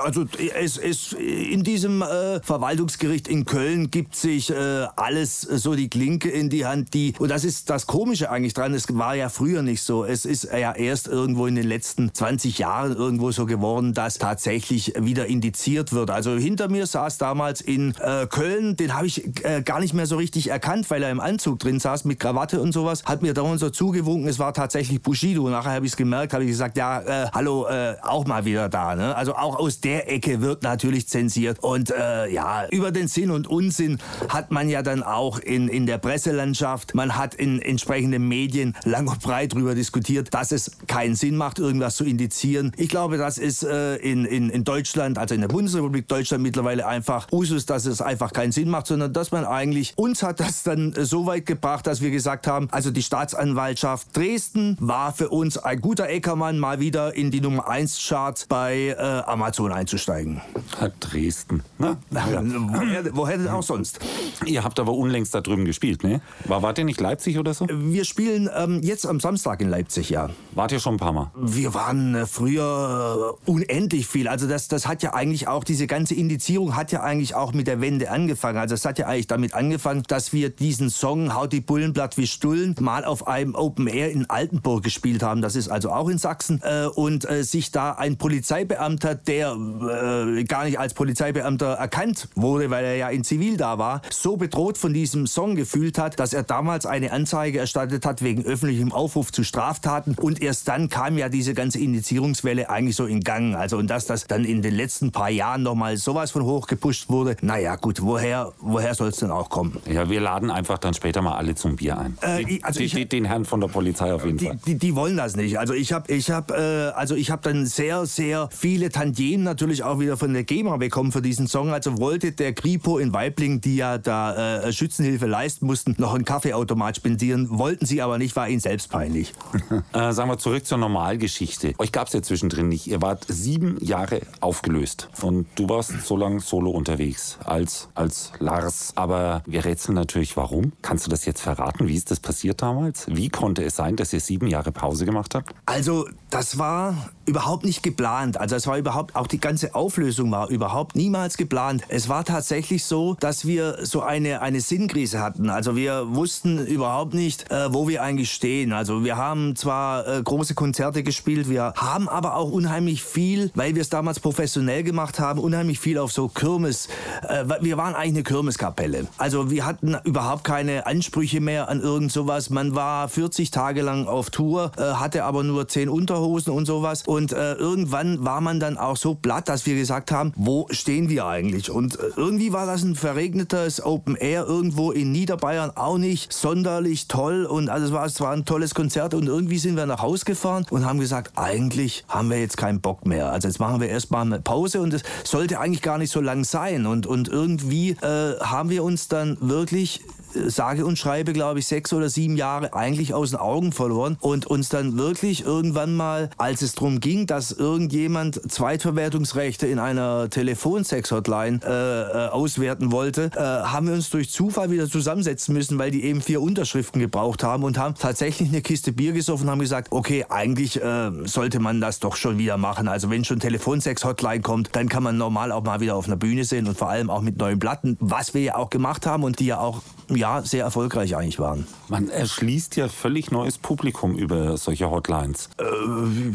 also 0.02 0.26
es, 0.58 0.78
es, 0.78 1.12
in 1.12 1.64
diesem 1.66 2.02
äh, 2.02 2.42
Verwaltungsgericht 2.42 3.28
in 3.28 3.44
Köln 3.44 3.92
gibt 3.92 4.16
sich 4.16 4.50
äh, 4.50 4.86
alles 4.96 5.25
alles 5.26 5.42
so 5.42 5.74
die 5.74 5.90
Klinke 5.90 6.30
in 6.30 6.50
die 6.50 6.66
Hand, 6.66 6.94
die, 6.94 7.14
und 7.18 7.32
das 7.32 7.44
ist 7.44 7.70
das 7.72 7.88
Komische 7.88 8.30
eigentlich 8.30 8.54
dran, 8.54 8.74
es 8.74 8.86
war 8.96 9.16
ja 9.16 9.30
früher 9.30 9.64
nicht 9.64 9.82
so. 9.82 10.06
Es 10.06 10.26
ist 10.26 10.44
ja 10.44 10.74
erst 10.74 11.08
irgendwo 11.08 11.48
in 11.48 11.56
den 11.56 11.68
letzten 11.68 12.14
20 12.14 12.60
Jahren 12.60 12.96
irgendwo 12.96 13.32
so 13.32 13.48
geworden, 13.48 13.94
dass 13.94 14.20
tatsächlich 14.20 14.94
wieder 15.00 15.26
indiziert 15.26 15.94
wird. 15.94 16.12
Also 16.12 16.36
hinter 16.36 16.70
mir 16.70 16.86
saß 16.86 17.18
damals 17.18 17.62
in 17.62 17.96
äh, 18.00 18.28
Köln, 18.28 18.76
den 18.76 18.94
habe 18.94 19.08
ich 19.08 19.44
äh, 19.44 19.64
gar 19.64 19.80
nicht 19.80 19.96
mehr 19.96 20.06
so 20.06 20.18
richtig 20.18 20.50
erkannt, 20.50 20.90
weil 20.92 21.02
er 21.02 21.10
im 21.10 21.20
Anzug 21.20 21.58
drin 21.58 21.80
saß 21.80 22.06
mit 22.06 22.20
Krawatte 22.20 22.62
und 22.62 22.72
sowas, 22.72 23.06
hat 23.06 23.24
mir 23.24 23.34
dauernd 23.34 23.60
so 23.60 23.72
zugewunken, 23.72 24.28
es 24.28 24.38
war 24.38 24.54
tatsächlich 24.54 25.02
Bushido. 25.02 25.50
Nachher 25.50 25.72
habe 25.72 25.86
ich 25.88 25.94
es 25.94 25.98
gemerkt, 25.98 26.34
habe 26.34 26.44
ich 26.44 26.52
gesagt, 26.52 26.78
ja, 26.78 27.02
äh, 27.02 27.28
hallo, 27.34 27.66
äh, 27.68 27.96
auch 28.04 28.26
mal 28.28 28.46
wieder 28.46 28.70
da. 28.70 28.96
Ne? 28.96 29.16
Also 29.16 29.36
auch 29.36 29.58
aus 29.58 29.80
der 29.80 30.12
Ecke 30.12 30.42
wird 30.42 30.62
natürlich 30.62 31.08
zensiert. 31.08 31.60
Und 31.64 31.90
äh, 31.90 32.28
ja, 32.32 32.68
über 32.70 32.92
den 32.92 33.08
Sinn 33.08 33.32
und 33.32 33.48
Unsinn 33.48 33.98
hat 34.30 34.52
man 34.52 34.70
ja 34.70 34.84
dann 34.84 35.02
auch 35.02 35.15
in, 35.40 35.68
in 35.68 35.86
der 35.86 35.98
Presselandschaft. 35.98 36.94
Man 36.94 37.16
hat 37.18 37.36
in 37.36 37.62
entsprechenden 37.62 38.28
Medien 38.28 38.76
lang 38.84 39.08
und 39.08 39.22
breit 39.22 39.54
darüber 39.54 39.76
diskutiert, 39.76 40.34
dass 40.34 40.52
es 40.52 40.72
keinen 40.88 41.16
Sinn 41.16 41.36
macht, 41.38 41.60
irgendwas 41.60 41.96
zu 41.96 42.04
indizieren. 42.04 42.72
Ich 42.78 42.90
glaube, 42.90 43.18
das 43.18 43.38
ist 43.38 43.64
äh, 43.64 43.96
in, 43.98 44.26
in, 44.26 44.50
in 44.50 44.64
Deutschland, 44.64 45.18
also 45.18 45.36
in 45.36 45.42
der 45.42 45.48
Bundesrepublik 45.48 46.08
Deutschland 46.08 46.44
mittlerweile 46.44 46.86
einfach 46.86 47.32
Usus, 47.32 47.66
dass 47.66 47.86
es 47.86 48.02
einfach 48.02 48.34
keinen 48.34 48.52
Sinn 48.52 48.70
macht, 48.70 48.88
sondern 48.88 49.14
dass 49.14 49.32
man 49.32 49.46
eigentlich, 49.46 49.94
uns 49.96 50.24
hat 50.24 50.40
das 50.40 50.64
dann 50.64 50.94
so 50.98 51.26
weit 51.26 51.46
gebracht, 51.46 51.88
dass 51.88 52.02
wir 52.02 52.12
gesagt 52.12 52.48
haben, 52.48 52.68
also 52.72 52.92
die 52.92 53.04
Staatsanwaltschaft 53.04 54.16
Dresden 54.16 54.78
war 54.80 55.14
für 55.14 55.30
uns 55.30 55.58
ein 55.58 55.80
guter 55.82 56.10
Eckermann, 56.10 56.60
mal 56.60 56.80
wieder 56.80 57.16
in 57.16 57.32
die 57.32 57.42
Nummer 57.42 57.68
1 57.68 58.08
Charts 58.08 58.46
bei 58.46 58.96
äh, 58.98 59.02
Amazon 59.26 59.72
einzusteigen. 59.72 60.42
Hat 60.80 60.94
Dresden. 61.00 61.64
Na, 61.78 61.98
ja. 62.12 62.42
woher, 62.44 63.16
woher 63.16 63.38
denn 63.38 63.48
auch 63.48 63.64
sonst? 63.64 64.00
Ihr 64.46 64.64
habt 64.64 64.80
aber 64.80 64.94
unlängst 65.06 65.34
da 65.34 65.42
drüben 65.42 65.66
gespielt, 65.66 66.04
ne? 66.04 66.22
War, 66.46 66.62
wart 66.62 66.78
ihr 66.78 66.86
nicht 66.86 67.00
Leipzig 67.00 67.38
oder 67.38 67.54
so? 67.54 67.68
Wir 67.70 68.06
spielen 68.06 68.50
ähm, 68.56 68.82
jetzt 68.84 69.06
am 69.06 69.20
Samstag 69.20 69.62
in 69.62 69.70
Leipzig, 69.70 70.10
ja. 70.10 70.30
Wart 70.54 70.72
ihr 70.72 70.80
schon 70.80 70.96
ein 70.96 71.00
paar 71.00 71.14
Mal? 71.14 71.32
Wir 71.36 71.74
waren 71.74 72.16
äh, 72.16 72.26
früher 72.26 73.36
äh, 73.46 73.50
unendlich 73.50 74.08
viel. 74.08 74.28
Also 74.28 74.48
das, 74.48 74.68
das 74.68 74.88
hat 74.88 75.04
ja 75.04 75.14
eigentlich 75.14 75.48
auch, 75.48 75.64
diese 75.64 75.88
ganze 75.88 76.16
Indizierung 76.16 76.76
hat 76.76 76.92
ja 76.92 77.02
eigentlich 77.02 77.36
auch 77.36 77.54
mit 77.54 77.68
der 77.68 77.82
Wende 77.82 78.10
angefangen. 78.10 78.58
Also 78.58 78.76
es 78.76 78.84
hat 78.86 79.00
ja 79.00 79.08
eigentlich 79.08 79.28
damit 79.28 79.54
angefangen, 79.54 80.04
dass 80.08 80.34
wir 80.34 80.50
diesen 80.50 80.90
Song 80.90 81.36
Haut 81.36 81.54
die 81.54 81.62
Bullen 81.62 81.94
blatt 81.94 82.18
wie 82.18 82.28
Stullen 82.28 82.76
mal 82.80 83.06
auf 83.06 83.28
einem 83.28 83.56
Open 83.56 83.88
Air 83.88 84.12
in 84.12 84.30
Altenburg 84.30 84.84
gespielt 84.84 85.22
haben. 85.22 85.42
Das 85.42 85.56
ist 85.56 85.70
also 85.70 85.92
auch 85.92 86.10
in 86.10 86.18
Sachsen. 86.18 86.62
Äh, 86.64 86.88
und 86.88 87.30
äh, 87.30 87.44
sich 87.44 87.72
da 87.72 87.92
ein 87.92 88.18
Polizeibeamter, 88.18 89.16
der 89.16 89.52
äh, 89.54 90.44
gar 90.46 90.66
nicht 90.66 90.80
als 90.80 90.94
Polizeibeamter 90.94 91.74
erkannt 91.74 92.30
wurde, 92.36 92.70
weil 92.70 92.86
er 92.86 92.96
ja 92.96 93.10
in 93.10 93.24
Zivil 93.24 93.58
da 93.58 93.78
war, 93.78 94.02
so 94.10 94.38
bedroht 94.38 94.78
von 94.78 94.94
diesem 94.96 95.28
Song 95.28 95.56
gefühlt 95.56 96.00
hat, 96.00 96.20
dass 96.20 96.34
er 96.34 96.44
damals 96.44 96.86
eine 96.86 97.12
Anzeige 97.12 97.60
erstattet 97.60 98.06
hat 98.06 98.24
wegen 98.24 98.44
öffentlichem 98.44 98.92
Aufruf 98.92 99.32
zu 99.32 99.44
Straftaten 99.44 100.16
und 100.20 100.42
erst 100.42 100.68
dann 100.68 100.90
kam 100.90 101.18
ja 101.18 101.30
diese 101.30 101.54
ganze 101.54 101.80
Indizierungswelle 101.80 102.70
eigentlich 102.70 102.96
so 102.96 103.06
in 103.06 103.22
Gang. 103.22 103.56
Also 103.56 103.78
und 103.78 103.90
dass 103.90 104.08
das 104.08 104.26
dann 104.26 104.46
in 104.46 104.62
den 104.62 104.74
letzten 104.74 105.12
paar 105.12 105.30
Jahren 105.30 105.62
nochmal 105.64 105.98
sowas 105.98 106.32
von 106.32 106.44
hoch 106.44 106.68
gepusht 106.68 107.10
wurde, 107.10 107.36
naja 107.42 107.76
gut, 107.76 108.02
woher, 108.02 108.54
woher 108.60 108.96
soll 108.96 109.10
es 109.10 109.18
denn 109.18 109.32
auch 109.32 109.50
kommen? 109.50 109.82
Ja, 109.92 110.10
wir 110.10 110.22
laden 110.22 110.50
einfach 110.50 110.78
dann 110.78 110.94
später 110.94 111.22
mal 111.22 111.36
alle 111.36 111.56
zum 111.56 111.76
Bier 111.76 111.98
ein. 111.98 112.18
Äh, 112.22 112.60
also 112.62 112.80
die, 112.80 112.86
ich, 112.86 113.10
den 113.10 113.26
Herrn 113.26 113.46
von 113.46 113.60
der 113.60 113.68
Polizei 113.68 114.14
auf 114.14 114.26
jeden 114.26 114.38
die, 114.38 114.48
Fall. 114.48 114.60
Die, 114.66 114.78
die, 114.78 114.96
wollen 114.96 115.18
das 115.18 115.36
nicht. 115.36 115.60
Also 115.60 115.74
ich 115.74 115.92
habe 115.92 116.12
ich 116.14 116.32
hab, 116.32 116.52
äh, 116.52 116.56
also 116.96 117.16
hab 117.16 117.42
dann 117.42 117.66
sehr, 117.66 118.06
sehr 118.06 118.48
viele 118.52 118.90
Tantiemen 118.90 119.44
natürlich 119.44 119.84
auch 119.84 120.00
wieder 120.00 120.16
von 120.16 120.34
der 120.34 120.46
GEMA 120.46 120.78
bekommen 120.78 121.12
für 121.12 121.22
diesen 121.22 121.48
Song. 121.48 121.72
Also 121.72 121.98
wollte 122.00 122.32
der 122.32 122.54
Kripo 122.54 122.98
in 122.98 123.12
Weibling, 123.12 123.62
die 123.62 123.76
ja 123.76 123.98
da 123.98 124.62
äh, 124.64 124.74
Schützenhilfe 124.86 125.26
leisten 125.26 125.66
mussten, 125.66 125.96
noch 125.98 126.14
einen 126.14 126.26
Kaffeeautomat 126.26 126.98
spendieren. 126.98 127.48
Wollten 127.50 127.88
sie 127.88 128.04
aber 128.04 128.20
nicht, 128.20 128.36
war 128.36 128.48
ihnen 128.48 128.60
selbst 128.60 128.92
peinlich. 128.92 129.34
äh, 129.94 130.12
sagen 130.14 130.30
wir 130.30 130.38
zurück 130.38 130.68
zur 130.68 130.78
Normalgeschichte. 130.78 131.74
Euch 131.80 131.92
gab 131.92 132.06
es 132.06 132.14
ja 132.14 132.22
zwischendrin 132.22 132.70
nicht. 132.70 132.86
Ihr 132.86 133.02
wart 133.02 133.26
sieben 133.28 133.84
Jahre 133.84 134.22
aufgelöst. 134.42 135.10
Und 135.24 135.48
du 135.56 135.68
warst 135.70 136.06
so 136.06 136.16
lange 136.18 136.40
solo 136.40 136.70
unterwegs 136.70 137.40
als, 137.44 137.90
als 137.96 138.32
Lars. 138.38 138.92
Aber 138.94 139.42
wir 139.48 139.66
rätseln 139.66 139.96
natürlich, 139.96 140.38
warum. 140.38 140.74
Kannst 140.84 141.08
du 141.08 141.10
das 141.10 141.26
jetzt 141.26 141.42
verraten? 141.42 141.88
Wie 141.88 141.96
ist 141.96 142.12
das 142.12 142.20
passiert 142.20 142.62
damals? 142.62 143.08
Wie 143.08 143.30
konnte 143.30 143.64
es 143.64 143.76
sein, 143.76 143.96
dass 143.96 144.14
ihr 144.14 144.20
sieben 144.20 144.46
Jahre 144.46 144.72
Pause 144.72 145.06
gemacht 145.06 145.34
habt? 145.34 145.56
Also, 145.66 146.08
das 146.30 146.60
war 146.60 147.10
überhaupt 147.26 147.66
nicht 147.66 147.82
geplant. 147.82 148.40
Also, 148.40 148.56
es 148.56 148.68
war 148.68 148.78
überhaupt, 148.78 149.16
auch 149.16 149.26
die 149.26 149.40
ganze 149.40 149.74
Auflösung 149.74 150.30
war 150.30 150.50
überhaupt 150.50 150.96
niemals 150.96 151.38
geplant. 151.38 151.82
Es 151.88 152.08
war 152.08 152.24
tatsächlich 152.24 152.86
so, 152.86 153.16
dass 153.20 153.48
wir 153.48 153.84
so 153.84 154.04
eine, 154.04 154.44
eine 154.44 154.62
Sinnkrise 154.76 155.22
hatten. 155.22 155.50
Also, 155.50 155.78
wir 155.78 156.16
wussten 156.16 156.60
überhaupt 156.66 157.14
nicht, 157.14 157.50
äh, 157.50 157.74
wo 157.74 157.88
wir 157.88 158.04
eigentlich 158.04 158.30
stehen. 158.32 158.74
Also, 158.74 159.06
wir 159.06 159.16
haben 159.16 159.56
zwar 159.56 160.06
äh, 160.06 160.22
große 160.22 160.54
Konzerte 160.54 161.02
gespielt, 161.02 161.50
wir 161.50 161.74
haben 161.78 162.10
aber 162.10 162.36
auch 162.36 162.52
unheimlich 162.52 163.02
viel, 163.02 163.52
weil 163.56 163.76
wir 163.76 163.82
es 163.82 163.90
damals 163.90 164.20
professionell 164.20 164.84
gemacht 164.84 165.18
haben, 165.20 165.40
unheimlich 165.40 165.80
viel 165.80 165.98
auf 165.98 166.12
so 166.12 166.28
Kirmes. 166.28 166.90
Äh, 167.28 167.46
wir 167.62 167.78
waren 167.78 167.96
eigentlich 167.96 168.16
eine 168.16 168.24
Kirmeskapelle. 168.24 169.08
Also, 169.18 169.50
wir 169.50 169.66
hatten 169.66 169.96
überhaupt 170.04 170.44
keine 170.44 170.86
Ansprüche 170.86 171.40
mehr 171.40 171.70
an 171.70 171.80
irgend 171.80 172.12
sowas. 172.12 172.50
Man 172.50 172.76
war 172.76 173.08
40 173.08 173.52
Tage 173.52 173.82
lang 173.82 174.08
auf 174.08 174.30
Tour, 174.30 174.74
äh, 174.78 174.82
hatte 174.82 175.24
aber 175.24 175.44
nur 175.44 175.70
10 175.70 175.88
Unterhosen 175.88 176.52
und 176.52 176.66
sowas. 176.66 177.04
Und 177.06 177.32
äh, 177.32 177.54
irgendwann 177.54 178.26
war 178.26 178.42
man 178.42 178.60
dann 178.60 178.78
auch 178.78 178.98
so 178.98 179.16
platt, 179.16 179.48
dass 179.48 179.66
wir 179.66 179.76
gesagt 179.76 180.12
haben, 180.12 180.34
wo 180.36 180.68
stehen 180.72 181.08
wir 181.08 181.28
eigentlich? 181.28 181.72
Und 181.72 181.98
äh, 181.98 182.10
irgendwie 182.18 182.52
war 182.52 182.66
das 182.66 182.84
ein 182.84 182.96
verregnetes 182.96 183.82
Open 183.82 184.16
Air 184.16 184.46
irgendwo 184.56 184.92
in 184.92 185.12
Niederbayern 185.12 185.72
auch 185.76 185.98
nicht 185.98 186.32
sonderlich 186.32 187.08
toll. 187.08 187.46
Und 187.46 187.70
also 187.70 187.88
es 187.88 187.92
war, 187.92 188.06
es 188.06 188.22
war 188.22 188.32
ein 188.32 188.46
tolles 188.46 188.74
Konzert. 188.74 189.14
Und 189.14 189.28
irgendwie 189.28 189.58
sind 189.58 189.76
wir 189.76 189.86
nach 189.86 190.02
Hause 190.02 190.26
gefahren 190.26 190.66
und 190.70 190.86
haben 190.86 191.00
gesagt, 191.00 191.34
eigentlich 191.36 192.06
haben 192.08 192.30
wir 192.30 192.40
jetzt 192.40 192.58
keinen 192.58 192.80
Bock 192.80 193.06
mehr. 193.06 193.32
Also 193.32 193.48
jetzt 193.48 193.60
machen 193.60 193.82
wir 193.82 193.90
erstmal 193.90 194.26
eine 194.26 194.40
Pause 194.40 194.82
und 194.82 194.94
es 194.94 195.04
sollte 195.24 195.60
eigentlich 195.60 195.82
gar 195.82 195.98
nicht 195.98 196.12
so 196.12 196.22
lang 196.22 196.44
sein. 196.44 196.86
Und, 196.86 197.06
und 197.06 197.28
irgendwie 197.28 197.92
äh, 197.92 198.40
haben 198.40 198.70
wir 198.70 198.84
uns 198.84 199.08
dann 199.08 199.38
wirklich 199.42 200.02
sage 200.48 200.86
und 200.86 200.98
schreibe, 200.98 201.34
glaube 201.34 201.60
ich, 201.60 201.68
sechs 201.68 201.94
oder 201.94 202.10
sieben 202.10 202.38
Jahre 202.38 202.74
eigentlich 202.74 203.14
aus 203.14 203.32
den 203.32 203.40
Augen 203.40 203.72
verloren 203.72 204.18
und 204.20 204.46
uns 204.46 204.70
dann 204.70 204.98
wirklich 204.98 205.46
irgendwann 205.46 205.96
mal, 205.96 206.30
als 206.38 206.62
es 206.62 206.74
darum 206.74 207.00
ging, 207.00 207.28
dass 207.28 207.52
irgendjemand 207.52 208.52
Zweitverwertungsrechte 208.52 209.68
in 209.68 209.80
einer 209.80 210.30
Telefonsex-Hotline 210.30 211.60
äh, 211.64 212.26
äh, 212.26 212.30
auswerten 212.30 212.92
wollte, 212.92 213.32
äh, 213.36 213.40
haben 213.40 213.88
wir 213.88 213.94
uns 213.94 214.10
durch 214.10 214.32
Zufall 214.32 214.72
wieder 214.72 214.90
zusammensetzen 214.90 215.54
müssen, 215.54 215.78
weil 215.80 215.92
die 215.92 216.04
eben 216.04 216.22
vier 216.22 216.42
Unterschriften 216.42 217.00
gebraucht 217.00 217.44
haben 217.44 217.64
und 217.64 217.78
haben 217.78 217.96
tatsächlich 217.96 218.50
eine 218.50 218.62
Kiste 218.62 218.92
Bier 218.92 219.14
gesoffen 219.14 219.46
und 219.46 219.52
haben 219.52 219.60
gesagt, 219.60 219.92
okay, 219.92 220.26
eigentlich 220.30 220.82
äh, 220.82 221.12
sollte 221.26 221.60
man 221.60 221.82
das 221.82 222.00
doch 222.00 222.16
schon 222.16 222.38
wieder 222.38 222.58
machen. 222.58 222.88
Also 222.88 223.10
wenn 223.10 223.24
schon 223.24 223.40
Telefonsex-Hotline 223.40 224.42
kommt, 224.42 224.76
dann 224.76 224.90
kann 224.90 225.04
man 225.04 225.18
normal 225.18 225.52
auch 225.52 225.64
mal 225.64 225.80
wieder 225.80 225.96
auf 225.96 226.08
einer 226.08 226.16
Bühne 226.16 226.44
sehen 226.44 226.68
und 226.68 226.78
vor 226.78 226.90
allem 226.90 227.10
auch 227.10 227.22
mit 227.22 227.38
neuen 227.38 227.60
Platten, 227.60 227.98
was 228.00 228.34
wir 228.34 228.42
ja 228.42 228.56
auch 228.56 228.70
gemacht 228.70 229.06
haben 229.06 229.24
und 229.24 229.40
die 229.40 229.48
ja 229.48 229.60
auch 229.60 229.82
ja, 230.10 230.42
sehr 230.44 230.64
erfolgreich 230.64 231.16
eigentlich 231.16 231.40
waren. 231.40 231.68
Man 231.88 232.10
erschließt 232.10 232.76
ja 232.76 232.88
völlig 232.88 233.32
neues 233.32 233.58
Publikum 233.58 234.18
über 234.18 234.58
solche 234.58 234.90
Hotlines. 234.90 235.50
Äh, 235.60 235.64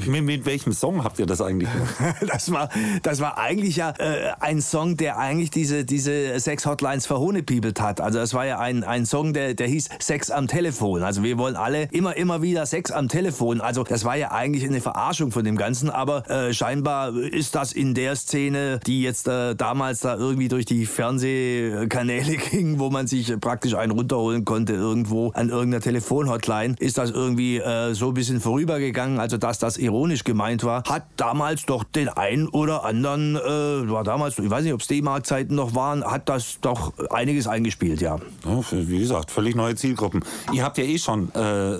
mit, 0.08 0.24
mit, 0.24 0.46
welchem 0.46 0.72
Song 0.72 1.04
habt 1.04 1.18
ihr 1.18 1.26
das 1.26 1.40
eigentlich 1.40 1.70
gemacht? 1.72 2.16
das, 2.28 2.52
war, 2.52 2.68
das 3.02 3.20
war 3.20 3.38
eigentlich 3.38 3.76
ja 3.76 3.90
äh, 3.98 4.32
ein 4.40 4.60
Song, 4.60 4.96
der 4.96 5.18
eigentlich 5.18 5.50
diese, 5.50 5.84
diese 5.84 6.38
Sex-Hotlines 6.38 7.06
verhohnepiebelt 7.06 7.80
hat. 7.80 8.00
Also 8.00 8.18
es 8.18 8.34
war 8.34 8.46
ja 8.46 8.58
ein, 8.58 8.84
ein 8.84 9.06
Song, 9.06 9.32
der, 9.32 9.54
der 9.54 9.66
hieß 9.66 9.88
Sex 9.98 10.30
am 10.30 10.48
Telefon. 10.48 11.02
Also 11.02 11.22
wir 11.22 11.38
wollen 11.38 11.56
alle 11.56 11.84
immer, 11.90 12.16
immer 12.16 12.42
wieder 12.42 12.66
Sex 12.66 12.90
am 12.90 13.08
Telefon. 13.08 13.60
Also 13.60 13.84
das 13.84 14.04
war 14.04 14.16
ja 14.16 14.30
eigentlich 14.30 14.64
eine 14.64 14.80
Verarschung 14.80 15.32
von 15.32 15.44
dem 15.44 15.56
Ganzen, 15.56 15.90
aber 15.90 16.28
äh, 16.30 16.52
scheinbar 16.52 17.16
ist 17.16 17.54
das 17.54 17.72
in 17.72 17.94
der 17.94 18.16
Szene, 18.16 18.80
die 18.86 19.02
jetzt 19.02 19.28
äh, 19.28 19.54
damals 19.54 20.00
da 20.00 20.16
irgendwie 20.16 20.48
durch 20.48 20.64
die 20.64 20.86
Fernsehkanäle 20.86 22.36
ging, 22.50 22.78
wo 22.78 22.90
man 22.90 23.06
sich 23.06 23.38
praktisch 23.40 23.59
praktisch 23.60 23.74
einen 23.74 23.92
runterholen 23.92 24.46
konnte 24.46 24.72
irgendwo 24.72 25.32
an 25.32 25.50
irgendeiner 25.50 25.82
Telefonhotline, 25.82 26.76
ist 26.78 26.96
das 26.96 27.10
irgendwie 27.10 27.58
äh, 27.58 27.92
so 27.92 28.08
ein 28.08 28.14
bisschen 28.14 28.40
vorübergegangen, 28.40 29.20
also 29.20 29.36
dass 29.36 29.58
das 29.58 29.76
ironisch 29.76 30.24
gemeint 30.24 30.64
war, 30.64 30.82
hat 30.84 31.04
damals 31.18 31.66
doch 31.66 31.84
den 31.84 32.08
einen 32.08 32.48
oder 32.48 32.86
anderen, 32.86 33.36
äh, 33.36 33.90
war 33.90 34.02
damals, 34.02 34.38
ich 34.38 34.48
weiß 34.48 34.64
nicht, 34.64 34.72
ob 34.72 34.80
es 34.80 34.86
D-Mark-Zeiten 34.86 35.54
noch 35.54 35.74
waren, 35.74 36.02
hat 36.02 36.30
das 36.30 36.56
doch 36.62 36.94
einiges 37.10 37.46
eingespielt, 37.46 38.00
ja. 38.00 38.16
ja. 38.46 38.60
Wie 38.70 38.98
gesagt, 38.98 39.30
völlig 39.30 39.54
neue 39.54 39.74
Zielgruppen. 39.74 40.24
Ihr 40.54 40.64
habt 40.64 40.78
ja 40.78 40.84
eh 40.84 40.96
schon 40.96 41.30
äh, 41.34 41.76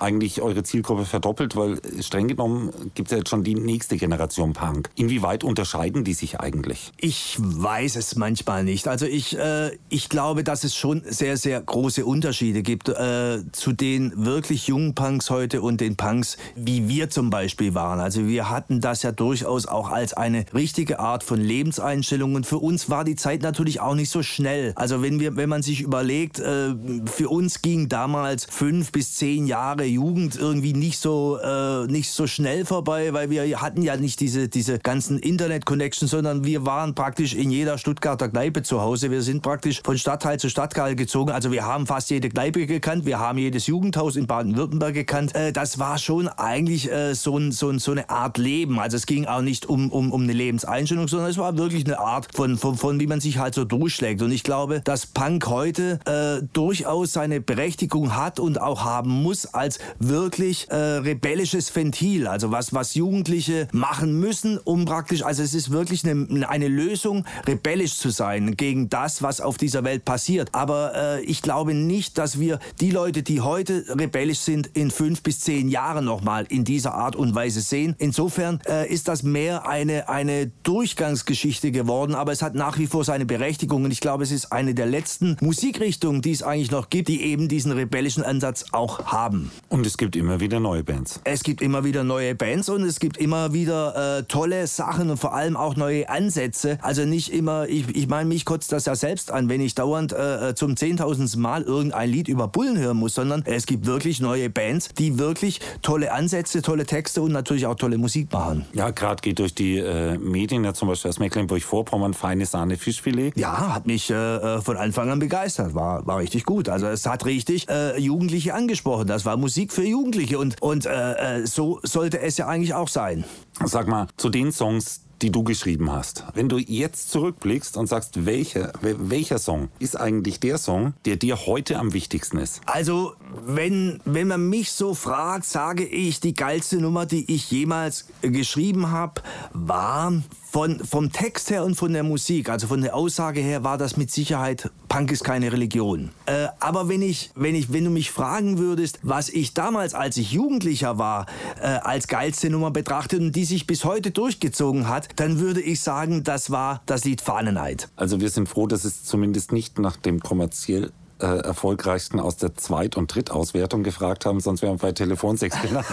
eigentlich 0.00 0.42
eure 0.42 0.62
Zielgruppe 0.62 1.04
verdoppelt, 1.04 1.56
weil 1.56 1.80
streng 2.00 2.28
genommen 2.28 2.70
gibt 2.94 3.08
es 3.08 3.12
ja 3.12 3.18
jetzt 3.18 3.30
schon 3.30 3.44
die 3.44 3.54
nächste 3.54 3.96
Generation 3.96 4.52
Punk. 4.52 4.90
Inwieweit 4.94 5.44
unterscheiden 5.44 6.04
die 6.04 6.14
sich 6.14 6.40
eigentlich? 6.40 6.92
Ich 6.96 7.36
weiß 7.38 7.96
es 7.96 8.16
manchmal 8.16 8.64
nicht. 8.64 8.88
Also 8.88 9.06
ich, 9.06 9.38
äh, 9.38 9.70
ich 9.88 10.08
glaube, 10.08 10.44
dass 10.44 10.64
es 10.64 10.74
schon 10.74 11.02
sehr, 11.04 11.36
sehr 11.36 11.60
große 11.60 12.04
Unterschiede 12.04 12.62
gibt 12.62 12.88
äh, 12.88 13.40
zu 13.52 13.72
den 13.72 14.12
wirklich 14.24 14.68
jungen 14.68 14.94
Punks 14.94 15.30
heute 15.30 15.62
und 15.62 15.80
den 15.80 15.96
Punks, 15.96 16.36
wie 16.54 16.88
wir 16.88 17.10
zum 17.10 17.30
Beispiel 17.30 17.74
waren. 17.74 18.00
Also 18.00 18.26
wir 18.26 18.50
hatten 18.50 18.80
das 18.80 19.02
ja 19.02 19.12
durchaus 19.12 19.66
auch 19.66 19.90
als 19.90 20.14
eine 20.14 20.44
richtige 20.54 21.00
Art 21.00 21.24
von 21.24 21.40
Lebenseinstellung 21.40 22.34
und 22.34 22.46
für 22.46 22.58
uns 22.58 22.90
war 22.90 23.04
die 23.04 23.16
Zeit 23.16 23.42
natürlich 23.42 23.80
auch 23.80 23.94
nicht 23.94 24.10
so 24.10 24.22
schnell. 24.22 24.72
Also 24.76 25.02
wenn 25.02 25.20
wir, 25.20 25.36
wenn 25.36 25.48
man 25.48 25.62
sich 25.62 25.80
überlegt, 25.80 26.38
äh, 26.38 26.74
für 27.06 27.28
uns 27.28 27.62
ging 27.62 27.88
damals 27.88 28.44
fünf 28.44 28.92
bis 28.92 29.14
zehn 29.14 29.46
Jahre 29.46 29.87
Jugend 29.88 30.36
irgendwie 30.36 30.72
nicht 30.72 30.98
so, 30.98 31.38
äh, 31.42 31.86
nicht 31.86 32.10
so 32.10 32.26
schnell 32.26 32.64
vorbei, 32.64 33.12
weil 33.12 33.30
wir 33.30 33.60
hatten 33.60 33.82
ja 33.82 33.96
nicht 33.96 34.20
diese, 34.20 34.48
diese 34.48 34.78
ganzen 34.78 35.18
Internet-Connections, 35.18 36.10
sondern 36.10 36.44
wir 36.44 36.66
waren 36.66 36.94
praktisch 36.94 37.34
in 37.34 37.50
jeder 37.50 37.78
Stuttgarter 37.78 38.28
Kneipe 38.28 38.62
zu 38.62 38.80
Hause. 38.80 39.10
Wir 39.10 39.22
sind 39.22 39.42
praktisch 39.42 39.80
von 39.84 39.98
Stadtteil 39.98 40.38
zu 40.38 40.48
Stadtteil 40.50 40.96
gezogen. 40.96 41.30
Also 41.30 41.52
wir 41.52 41.64
haben 41.64 41.86
fast 41.86 42.10
jede 42.10 42.28
Kneipe 42.28 42.66
gekannt, 42.66 43.06
wir 43.06 43.18
haben 43.18 43.38
jedes 43.38 43.66
Jugendhaus 43.66 44.16
in 44.16 44.26
Baden-Württemberg 44.26 44.94
gekannt. 44.94 45.34
Äh, 45.34 45.52
das 45.52 45.78
war 45.78 45.98
schon 45.98 46.28
eigentlich 46.28 46.90
äh, 46.90 47.14
so, 47.14 47.36
ein, 47.38 47.52
so, 47.52 47.70
ein, 47.70 47.78
so 47.78 47.92
eine 47.92 48.10
Art 48.10 48.38
Leben. 48.38 48.78
Also 48.78 48.96
es 48.96 49.06
ging 49.06 49.26
auch 49.26 49.42
nicht 49.42 49.66
um, 49.66 49.90
um, 49.90 50.12
um 50.12 50.22
eine 50.22 50.32
Lebenseinstellung, 50.32 51.08
sondern 51.08 51.30
es 51.30 51.38
war 51.38 51.56
wirklich 51.58 51.84
eine 51.84 51.98
Art 51.98 52.28
von, 52.34 52.58
von, 52.58 52.76
von 52.76 53.00
wie 53.00 53.06
man 53.06 53.20
sich 53.20 53.38
halt 53.38 53.54
so 53.54 53.64
durchschlägt. 53.64 54.22
Und 54.22 54.32
ich 54.32 54.42
glaube, 54.42 54.80
dass 54.84 55.06
Punk 55.06 55.46
heute 55.46 55.98
äh, 56.06 56.46
durchaus 56.52 57.12
seine 57.12 57.40
Berechtigung 57.40 58.16
hat 58.16 58.40
und 58.40 58.60
auch 58.60 58.84
haben 58.84 59.10
muss 59.10 59.46
als 59.46 59.77
wirklich 59.98 60.68
äh, 60.70 60.76
rebellisches 60.76 61.74
Ventil, 61.74 62.26
also 62.26 62.50
was, 62.50 62.72
was 62.72 62.94
Jugendliche 62.94 63.68
machen 63.72 64.18
müssen, 64.18 64.58
um 64.58 64.84
praktisch, 64.84 65.22
also 65.22 65.42
es 65.42 65.54
ist 65.54 65.70
wirklich 65.70 66.04
eine, 66.04 66.48
eine 66.48 66.68
Lösung, 66.68 67.24
rebellisch 67.46 67.96
zu 67.96 68.10
sein 68.10 68.56
gegen 68.56 68.88
das, 68.88 69.22
was 69.22 69.40
auf 69.40 69.56
dieser 69.56 69.84
Welt 69.84 70.04
passiert. 70.04 70.50
Aber 70.52 70.92
äh, 70.94 71.22
ich 71.22 71.42
glaube 71.42 71.74
nicht, 71.74 72.18
dass 72.18 72.38
wir 72.38 72.58
die 72.80 72.90
Leute, 72.90 73.22
die 73.22 73.40
heute 73.40 73.84
rebellisch 73.88 74.40
sind, 74.40 74.68
in 74.68 74.90
fünf 74.90 75.22
bis 75.22 75.40
zehn 75.40 75.68
Jahren 75.68 76.04
nochmal 76.04 76.46
in 76.48 76.64
dieser 76.64 76.94
Art 76.94 77.16
und 77.16 77.34
Weise 77.34 77.60
sehen. 77.60 77.94
Insofern 77.98 78.60
äh, 78.68 78.92
ist 78.92 79.08
das 79.08 79.22
mehr 79.22 79.68
eine, 79.68 80.08
eine 80.08 80.50
Durchgangsgeschichte 80.62 81.72
geworden, 81.72 82.14
aber 82.14 82.32
es 82.32 82.42
hat 82.42 82.54
nach 82.54 82.78
wie 82.78 82.86
vor 82.86 83.04
seine 83.04 83.26
Berechtigung 83.26 83.84
und 83.84 83.90
ich 83.90 84.00
glaube, 84.00 84.24
es 84.24 84.32
ist 84.32 84.52
eine 84.52 84.74
der 84.74 84.86
letzten 84.86 85.36
Musikrichtungen, 85.40 86.22
die 86.22 86.32
es 86.32 86.42
eigentlich 86.42 86.70
noch 86.70 86.90
gibt, 86.90 87.08
die 87.08 87.22
eben 87.22 87.48
diesen 87.48 87.72
rebellischen 87.72 88.22
Ansatz 88.22 88.66
auch 88.72 89.06
haben. 89.06 89.50
Und 89.70 89.86
es 89.86 89.98
gibt 89.98 90.16
immer 90.16 90.40
wieder 90.40 90.60
neue 90.60 90.82
Bands. 90.82 91.20
Es 91.24 91.42
gibt 91.42 91.60
immer 91.60 91.84
wieder 91.84 92.02
neue 92.02 92.34
Bands 92.34 92.70
und 92.70 92.84
es 92.84 93.00
gibt 93.00 93.18
immer 93.18 93.52
wieder 93.52 94.18
äh, 94.18 94.22
tolle 94.22 94.66
Sachen 94.66 95.10
und 95.10 95.18
vor 95.18 95.34
allem 95.34 95.56
auch 95.58 95.76
neue 95.76 96.08
Ansätze. 96.08 96.78
Also 96.80 97.04
nicht 97.04 97.32
immer, 97.34 97.68
ich, 97.68 97.94
ich 97.94 98.08
meine, 98.08 98.26
mich 98.26 98.46
kotzt 98.46 98.72
das 98.72 98.86
ja 98.86 98.96
selbst 98.96 99.30
an, 99.30 99.50
wenn 99.50 99.60
ich 99.60 99.74
dauernd 99.74 100.14
äh, 100.14 100.54
zum 100.54 100.74
zehntausendsten 100.76 101.42
Mal 101.42 101.62
irgendein 101.64 102.08
Lied 102.08 102.28
über 102.28 102.48
Bullen 102.48 102.78
hören 102.78 102.96
muss, 102.96 103.14
sondern 103.14 103.42
es 103.44 103.66
gibt 103.66 103.84
wirklich 103.84 104.20
neue 104.20 104.48
Bands, 104.48 104.88
die 104.96 105.18
wirklich 105.18 105.60
tolle 105.82 106.12
Ansätze, 106.12 106.62
tolle 106.62 106.86
Texte 106.86 107.20
und 107.20 107.32
natürlich 107.32 107.66
auch 107.66 107.74
tolle 107.74 107.98
Musik 107.98 108.32
machen. 108.32 108.64
Ja, 108.72 108.90
gerade 108.90 109.20
geht 109.20 109.38
durch 109.38 109.54
die 109.54 109.76
äh, 109.76 110.16
Medien, 110.16 110.64
ja 110.64 110.72
zum 110.72 110.88
Beispiel 110.88 111.10
aus 111.10 111.18
Mecklenburg-Vorpommern, 111.18 112.14
feine 112.14 112.46
Sahne 112.46 112.78
Fischfilet. 112.78 113.32
Ja, 113.36 113.74
hat 113.74 113.86
mich 113.86 114.08
äh, 114.08 114.14
äh, 114.14 114.62
von 114.62 114.78
Anfang 114.78 115.10
an 115.10 115.18
begeistert, 115.18 115.74
war, 115.74 116.06
war 116.06 116.18
richtig 116.18 116.44
gut. 116.44 116.70
Also 116.70 116.86
es 116.86 117.04
hat 117.04 117.26
richtig 117.26 117.68
äh, 117.68 117.98
Jugendliche 118.00 118.54
angesprochen. 118.54 119.06
Das 119.06 119.26
war 119.26 119.36
Musik 119.36 119.57
für 119.66 119.84
Jugendliche 119.84 120.38
und, 120.38 120.62
und 120.62 120.86
äh, 120.86 121.40
äh, 121.40 121.46
so 121.46 121.80
sollte 121.82 122.20
es 122.20 122.36
ja 122.36 122.46
eigentlich 122.46 122.74
auch 122.74 122.88
sein. 122.88 123.24
Sag 123.64 123.88
mal, 123.88 124.06
zu 124.16 124.28
den 124.28 124.52
Songs, 124.52 125.02
die 125.20 125.30
du 125.32 125.42
geschrieben 125.42 125.90
hast. 125.90 126.24
Wenn 126.34 126.48
du 126.48 126.58
jetzt 126.58 127.10
zurückblickst 127.10 127.76
und 127.76 127.88
sagst, 127.88 128.24
welcher, 128.24 128.72
welcher 128.80 129.38
Song 129.38 129.68
ist 129.80 129.96
eigentlich 129.96 130.38
der 130.38 130.58
Song, 130.58 130.94
der 131.04 131.16
dir 131.16 131.46
heute 131.46 131.78
am 131.78 131.92
wichtigsten 131.92 132.38
ist? 132.38 132.60
Also, 132.66 133.14
wenn, 133.44 134.00
wenn 134.04 134.28
man 134.28 134.48
mich 134.48 134.70
so 134.70 134.94
fragt, 134.94 135.44
sage 135.44 135.84
ich, 135.84 136.20
die 136.20 136.34
geilste 136.34 136.76
Nummer, 136.76 137.04
die 137.06 137.34
ich 137.34 137.50
jemals 137.50 138.06
geschrieben 138.22 138.90
habe, 138.90 139.22
war 139.52 140.12
von, 140.50 140.82
vom 140.84 141.12
Text 141.12 141.50
her 141.50 141.64
und 141.64 141.74
von 141.74 141.92
der 141.92 142.02
Musik, 142.02 142.48
also 142.48 142.68
von 142.68 142.80
der 142.80 142.94
Aussage 142.94 143.40
her, 143.40 143.64
war 143.64 143.76
das 143.76 143.96
mit 143.96 144.10
Sicherheit, 144.10 144.70
Punk 144.88 145.12
ist 145.12 145.22
keine 145.22 145.52
Religion. 145.52 146.10
Äh, 146.24 146.48
aber 146.60 146.88
wenn 146.88 147.02
ich, 147.02 147.30
wenn 147.34 147.54
ich, 147.54 147.72
wenn 147.72 147.84
du 147.84 147.90
mich 147.90 148.10
fragen 148.10 148.56
würdest, 148.56 149.00
was 149.02 149.28
ich 149.28 149.52
damals, 149.52 149.92
als 149.92 150.16
ich 150.16 150.32
Jugendlicher 150.32 150.96
war, 150.96 151.26
äh, 151.60 151.66
als 151.66 152.08
geilste 152.08 152.48
Nummer 152.48 152.70
betrachtet 152.70 153.20
und 153.20 153.32
die 153.36 153.44
sich 153.48 153.66
bis 153.66 153.84
heute 153.84 154.10
durchgezogen 154.10 154.88
hat, 154.88 155.08
dann 155.16 155.40
würde 155.40 155.60
ich 155.60 155.80
sagen, 155.80 156.22
das 156.22 156.50
war 156.50 156.82
das 156.86 157.04
Lied 157.04 157.20
Fahneneid. 157.20 157.88
Also 157.96 158.20
wir 158.20 158.30
sind 158.30 158.48
froh, 158.48 158.66
dass 158.66 158.84
es 158.84 159.04
zumindest 159.04 159.52
nicht 159.52 159.78
nach 159.78 159.96
dem 159.96 160.20
kommerziell 160.20 160.92
äh, 161.20 161.26
erfolgreichsten 161.26 162.20
aus 162.20 162.36
der 162.36 162.56
Zweit- 162.56 162.96
und 162.96 163.14
Drittauswertung 163.14 163.82
gefragt 163.82 164.26
haben, 164.26 164.40
sonst 164.40 164.62
wären 164.62 164.74
wir 164.74 164.78
bei 164.78 164.92
Telefonsex 164.92 165.60
gelandet. 165.60 165.92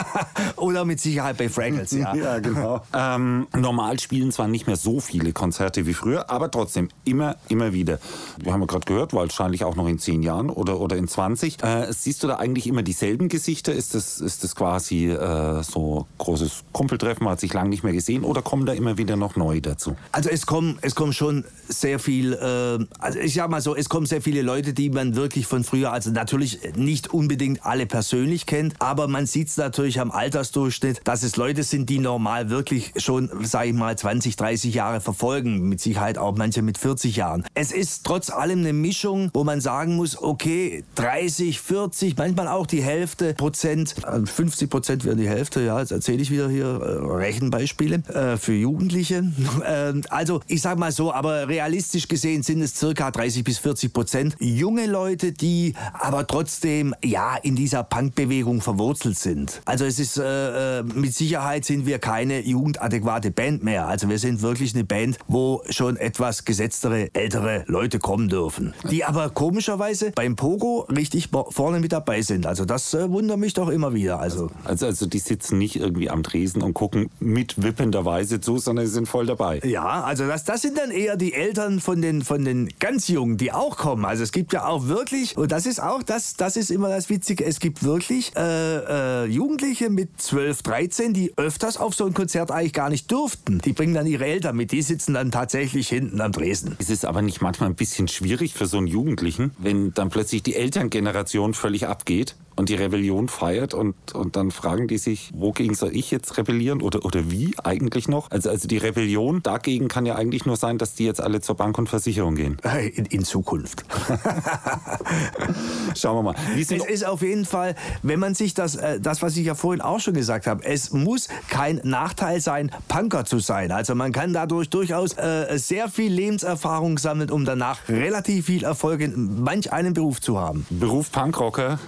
Oder 0.56 0.84
mit 0.84 1.00
Sicherheit 1.00 1.36
bei 1.38 1.48
Fraggles, 1.48 1.92
ja. 1.92 2.14
ja, 2.26 2.38
genau. 2.38 2.82
ähm, 2.94 3.46
normal 3.56 3.98
spielen 4.00 4.32
zwar 4.32 4.48
nicht 4.48 4.66
mehr 4.66 4.76
so 4.76 5.00
viele 5.00 5.32
Konzerte 5.32 5.86
wie 5.86 5.94
früher, 5.94 6.30
aber 6.30 6.50
trotzdem 6.50 6.88
immer, 7.04 7.36
immer 7.48 7.72
wieder. 7.72 7.98
Wir 8.38 8.52
haben 8.52 8.60
ja 8.60 8.66
gerade 8.66 8.86
gehört, 8.86 9.12
wahrscheinlich 9.12 9.64
auch 9.64 9.76
noch 9.76 9.88
in 9.88 9.98
zehn 9.98 10.22
Jahren 10.22 10.50
oder, 10.50 10.80
oder 10.80 10.96
in 10.96 11.08
20. 11.08 11.62
Äh, 11.62 11.92
siehst 11.92 12.22
du 12.22 12.26
da 12.26 12.36
eigentlich 12.36 12.66
immer 12.66 12.82
dieselben 12.82 13.28
Gesichter? 13.28 13.72
Ist 13.72 13.94
das, 13.94 14.20
ist 14.20 14.44
das 14.44 14.54
quasi 14.54 15.10
äh, 15.10 15.62
so 15.62 16.06
großes 16.18 16.64
Kumpeltreffen, 16.72 17.24
man 17.24 17.32
hat 17.32 17.40
sich 17.40 17.52
lange 17.52 17.70
nicht 17.70 17.84
mehr 17.84 17.92
gesehen 17.92 18.24
oder 18.24 18.42
kommen 18.42 18.66
da 18.66 18.72
immer 18.72 18.98
wieder 18.98 19.16
noch 19.16 19.36
neue 19.36 19.60
dazu? 19.60 19.96
Also 20.12 20.30
es 20.30 20.46
kommen, 20.46 20.78
es 20.82 20.94
kommen 20.94 21.12
schon 21.12 21.44
sehr 21.68 21.98
viel, 21.98 22.34
äh, 22.34 22.84
also 22.98 23.18
ich 23.18 23.34
sag 23.34 23.50
mal 23.50 23.60
so, 23.60 23.74
es 23.74 23.88
kommen 23.88 24.06
sehr 24.06 24.22
viele 24.22 24.42
Leute, 24.42 24.65
die 24.72 24.90
man 24.90 25.16
wirklich 25.16 25.46
von 25.46 25.64
früher, 25.64 25.92
also 25.92 26.10
natürlich 26.10 26.60
nicht 26.76 27.12
unbedingt 27.12 27.64
alle 27.64 27.86
persönlich 27.86 28.46
kennt, 28.46 28.74
aber 28.80 29.08
man 29.08 29.26
sieht 29.26 29.48
es 29.48 29.56
natürlich 29.56 30.00
am 30.00 30.10
Altersdurchschnitt, 30.10 31.00
dass 31.04 31.22
es 31.22 31.36
Leute 31.36 31.62
sind, 31.62 31.88
die 31.90 31.98
normal 31.98 32.50
wirklich 32.50 32.92
schon, 32.96 33.30
sage 33.42 33.68
ich 33.68 33.74
mal, 33.74 33.96
20, 33.96 34.36
30 34.36 34.74
Jahre 34.74 35.00
verfolgen, 35.00 35.68
mit 35.68 35.80
Sicherheit 35.80 36.18
auch 36.18 36.36
manche 36.36 36.62
mit 36.62 36.78
40 36.78 37.16
Jahren. 37.16 37.44
Es 37.54 37.72
ist 37.72 38.04
trotz 38.04 38.30
allem 38.30 38.60
eine 38.60 38.72
Mischung, 38.72 39.30
wo 39.32 39.44
man 39.44 39.60
sagen 39.60 39.96
muss, 39.96 40.20
okay, 40.20 40.84
30, 40.96 41.60
40, 41.60 42.16
manchmal 42.16 42.48
auch 42.48 42.66
die 42.66 42.82
Hälfte 42.82 43.34
Prozent, 43.34 43.94
50 44.24 44.70
Prozent 44.70 45.04
wäre 45.04 45.16
die 45.16 45.28
Hälfte, 45.28 45.62
ja, 45.62 45.80
jetzt 45.80 45.92
erzähle 45.92 46.22
ich 46.22 46.30
wieder 46.30 46.48
hier 46.48 46.66
äh, 46.66 47.16
Rechenbeispiele 47.16 48.02
äh, 48.08 48.36
für 48.36 48.54
Jugendliche. 48.54 49.24
äh, 49.64 49.92
also 50.08 50.40
ich 50.46 50.62
sage 50.62 50.78
mal 50.78 50.92
so, 50.92 51.12
aber 51.12 51.48
realistisch 51.48 52.08
gesehen 52.08 52.42
sind 52.42 52.62
es 52.62 52.74
circa 52.74 53.10
30 53.10 53.44
bis 53.44 53.58
40 53.58 53.92
Prozent 53.92 54.36
junge 54.56 54.86
Leute, 54.86 55.32
die 55.32 55.74
aber 55.92 56.26
trotzdem 56.26 56.94
ja 57.04 57.36
in 57.36 57.56
dieser 57.56 57.84
Punkbewegung 57.84 58.60
verwurzelt 58.62 59.18
sind. 59.18 59.60
Also 59.66 59.84
es 59.84 59.98
ist 59.98 60.16
äh, 60.16 60.80
äh, 60.80 60.82
mit 60.82 61.14
Sicherheit 61.14 61.64
sind 61.64 61.86
wir 61.86 61.98
keine 61.98 62.40
jugendadäquate 62.40 63.30
Band 63.30 63.62
mehr. 63.62 63.86
Also 63.86 64.08
wir 64.08 64.18
sind 64.18 64.40
wirklich 64.42 64.74
eine 64.74 64.84
Band, 64.84 65.18
wo 65.28 65.62
schon 65.68 65.96
etwas 65.96 66.44
gesetztere 66.44 67.14
ältere 67.14 67.64
Leute 67.66 67.98
kommen 67.98 68.28
dürfen, 68.28 68.74
die 68.90 69.04
aber 69.04 69.30
komischerweise 69.30 70.12
beim 70.12 70.36
Pogo 70.36 70.86
richtig 70.94 71.28
vorne 71.50 71.80
mit 71.80 71.92
dabei 71.92 72.22
sind. 72.22 72.46
Also 72.46 72.64
das 72.64 72.94
äh, 72.94 73.10
wundert 73.10 73.38
mich 73.38 73.52
doch 73.54 73.68
immer 73.68 73.92
wieder. 73.92 74.20
Also 74.20 74.50
also 74.64 74.86
also 74.86 75.06
die 75.06 75.18
sitzen 75.18 75.58
nicht 75.58 75.76
irgendwie 75.76 76.08
am 76.08 76.22
Tresen 76.22 76.62
und 76.62 76.72
gucken 76.72 77.10
mit 77.20 77.62
wippender 77.62 78.04
Weise 78.04 78.40
zu, 78.40 78.58
sondern 78.58 78.86
sie 78.86 78.92
sind 78.92 79.08
voll 79.08 79.26
dabei. 79.26 79.60
Ja, 79.64 80.02
also 80.02 80.26
das 80.26 80.44
das 80.44 80.62
sind 80.62 80.78
dann 80.78 80.90
eher 80.90 81.16
die 81.16 81.34
Eltern 81.34 81.80
von 81.80 82.00
den 82.00 82.22
von 82.22 82.44
den 82.44 82.70
ganz 82.78 83.08
Jungen, 83.08 83.36
die 83.36 83.52
auch 83.52 83.76
kommen. 83.76 84.06
Also 84.06 84.22
es 84.22 84.32
gibt 84.32 84.45
gibt 84.46 84.52
ja 84.52 84.66
auch 84.66 84.86
wirklich, 84.86 85.36
und 85.36 85.50
das 85.50 85.66
ist 85.66 85.82
auch, 85.82 86.04
das, 86.04 86.34
das 86.34 86.56
ist 86.56 86.70
immer 86.70 86.88
das 86.88 87.10
Witzige, 87.10 87.44
es 87.44 87.58
gibt 87.58 87.82
wirklich 87.82 88.30
äh, 88.36 89.24
äh, 89.24 89.26
Jugendliche 89.26 89.90
mit 89.90 90.20
12, 90.20 90.62
13, 90.62 91.12
die 91.12 91.32
öfters 91.36 91.78
auf 91.78 91.96
so 91.96 92.06
ein 92.06 92.14
Konzert 92.14 92.52
eigentlich 92.52 92.72
gar 92.72 92.88
nicht 92.88 93.10
durften. 93.10 93.58
Die 93.58 93.72
bringen 93.72 93.92
dann 93.92 94.06
ihre 94.06 94.24
Eltern 94.24 94.54
mit, 94.54 94.70
die 94.70 94.82
sitzen 94.82 95.14
dann 95.14 95.32
tatsächlich 95.32 95.88
hinten 95.88 96.20
am 96.20 96.30
Dresden. 96.30 96.76
Ist 96.78 96.90
es 96.90 97.04
aber 97.04 97.22
nicht 97.22 97.42
manchmal 97.42 97.70
ein 97.70 97.74
bisschen 97.74 98.06
schwierig 98.06 98.54
für 98.54 98.66
so 98.66 98.78
einen 98.78 98.86
Jugendlichen, 98.86 99.50
wenn 99.58 99.92
dann 99.94 100.10
plötzlich 100.10 100.44
die 100.44 100.54
Elterngeneration 100.54 101.52
völlig 101.52 101.88
abgeht? 101.88 102.36
Und 102.56 102.68
die 102.70 102.74
Rebellion 102.74 103.28
feiert 103.28 103.74
und, 103.74 103.94
und 104.14 104.36
dann 104.36 104.50
fragen 104.50 104.88
die 104.88 104.98
sich, 104.98 105.30
wogegen 105.34 105.74
soll 105.74 105.94
ich 105.94 106.10
jetzt 106.10 106.36
rebellieren 106.38 106.80
oder, 106.80 107.04
oder 107.04 107.30
wie 107.30 107.54
eigentlich 107.62 108.08
noch? 108.08 108.30
Also, 108.30 108.50
also 108.50 108.66
die 108.66 108.78
Rebellion 108.78 109.42
dagegen 109.42 109.88
kann 109.88 110.06
ja 110.06 110.16
eigentlich 110.16 110.46
nur 110.46 110.56
sein, 110.56 110.78
dass 110.78 110.94
die 110.94 111.04
jetzt 111.04 111.20
alle 111.20 111.40
zur 111.40 111.56
Bank 111.56 111.78
und 111.78 111.88
Versicherung 111.88 112.34
gehen. 112.34 112.56
In, 112.94 113.04
in 113.06 113.24
Zukunft. 113.24 113.84
Schauen 115.94 116.16
wir 116.16 116.22
mal. 116.22 116.34
es 116.58 116.70
ist 116.70 117.06
auf 117.06 117.22
jeden 117.22 117.44
Fall, 117.44 117.74
wenn 118.02 118.18
man 118.18 118.34
sich 118.34 118.54
das, 118.54 118.76
äh, 118.76 119.00
das, 119.00 119.22
was 119.22 119.36
ich 119.36 119.46
ja 119.46 119.54
vorhin 119.54 119.80
auch 119.80 120.00
schon 120.00 120.14
gesagt 120.14 120.46
habe, 120.46 120.64
es 120.64 120.92
muss 120.92 121.28
kein 121.48 121.80
Nachteil 121.84 122.40
sein, 122.40 122.70
Punker 122.88 123.24
zu 123.24 123.38
sein. 123.38 123.70
Also 123.70 123.94
man 123.94 124.12
kann 124.12 124.32
dadurch 124.32 124.70
durchaus 124.70 125.12
äh, 125.14 125.58
sehr 125.58 125.88
viel 125.88 126.12
Lebenserfahrung 126.12 126.98
sammeln, 126.98 127.30
um 127.30 127.44
danach 127.44 127.88
relativ 127.88 128.46
viel 128.46 128.64
Erfolg 128.64 129.00
in 129.00 129.42
manch 129.42 129.72
einem 129.72 129.92
Beruf 129.92 130.20
zu 130.20 130.38
haben. 130.38 130.66
Beruf 130.70 131.12
Punkrocker, 131.12 131.78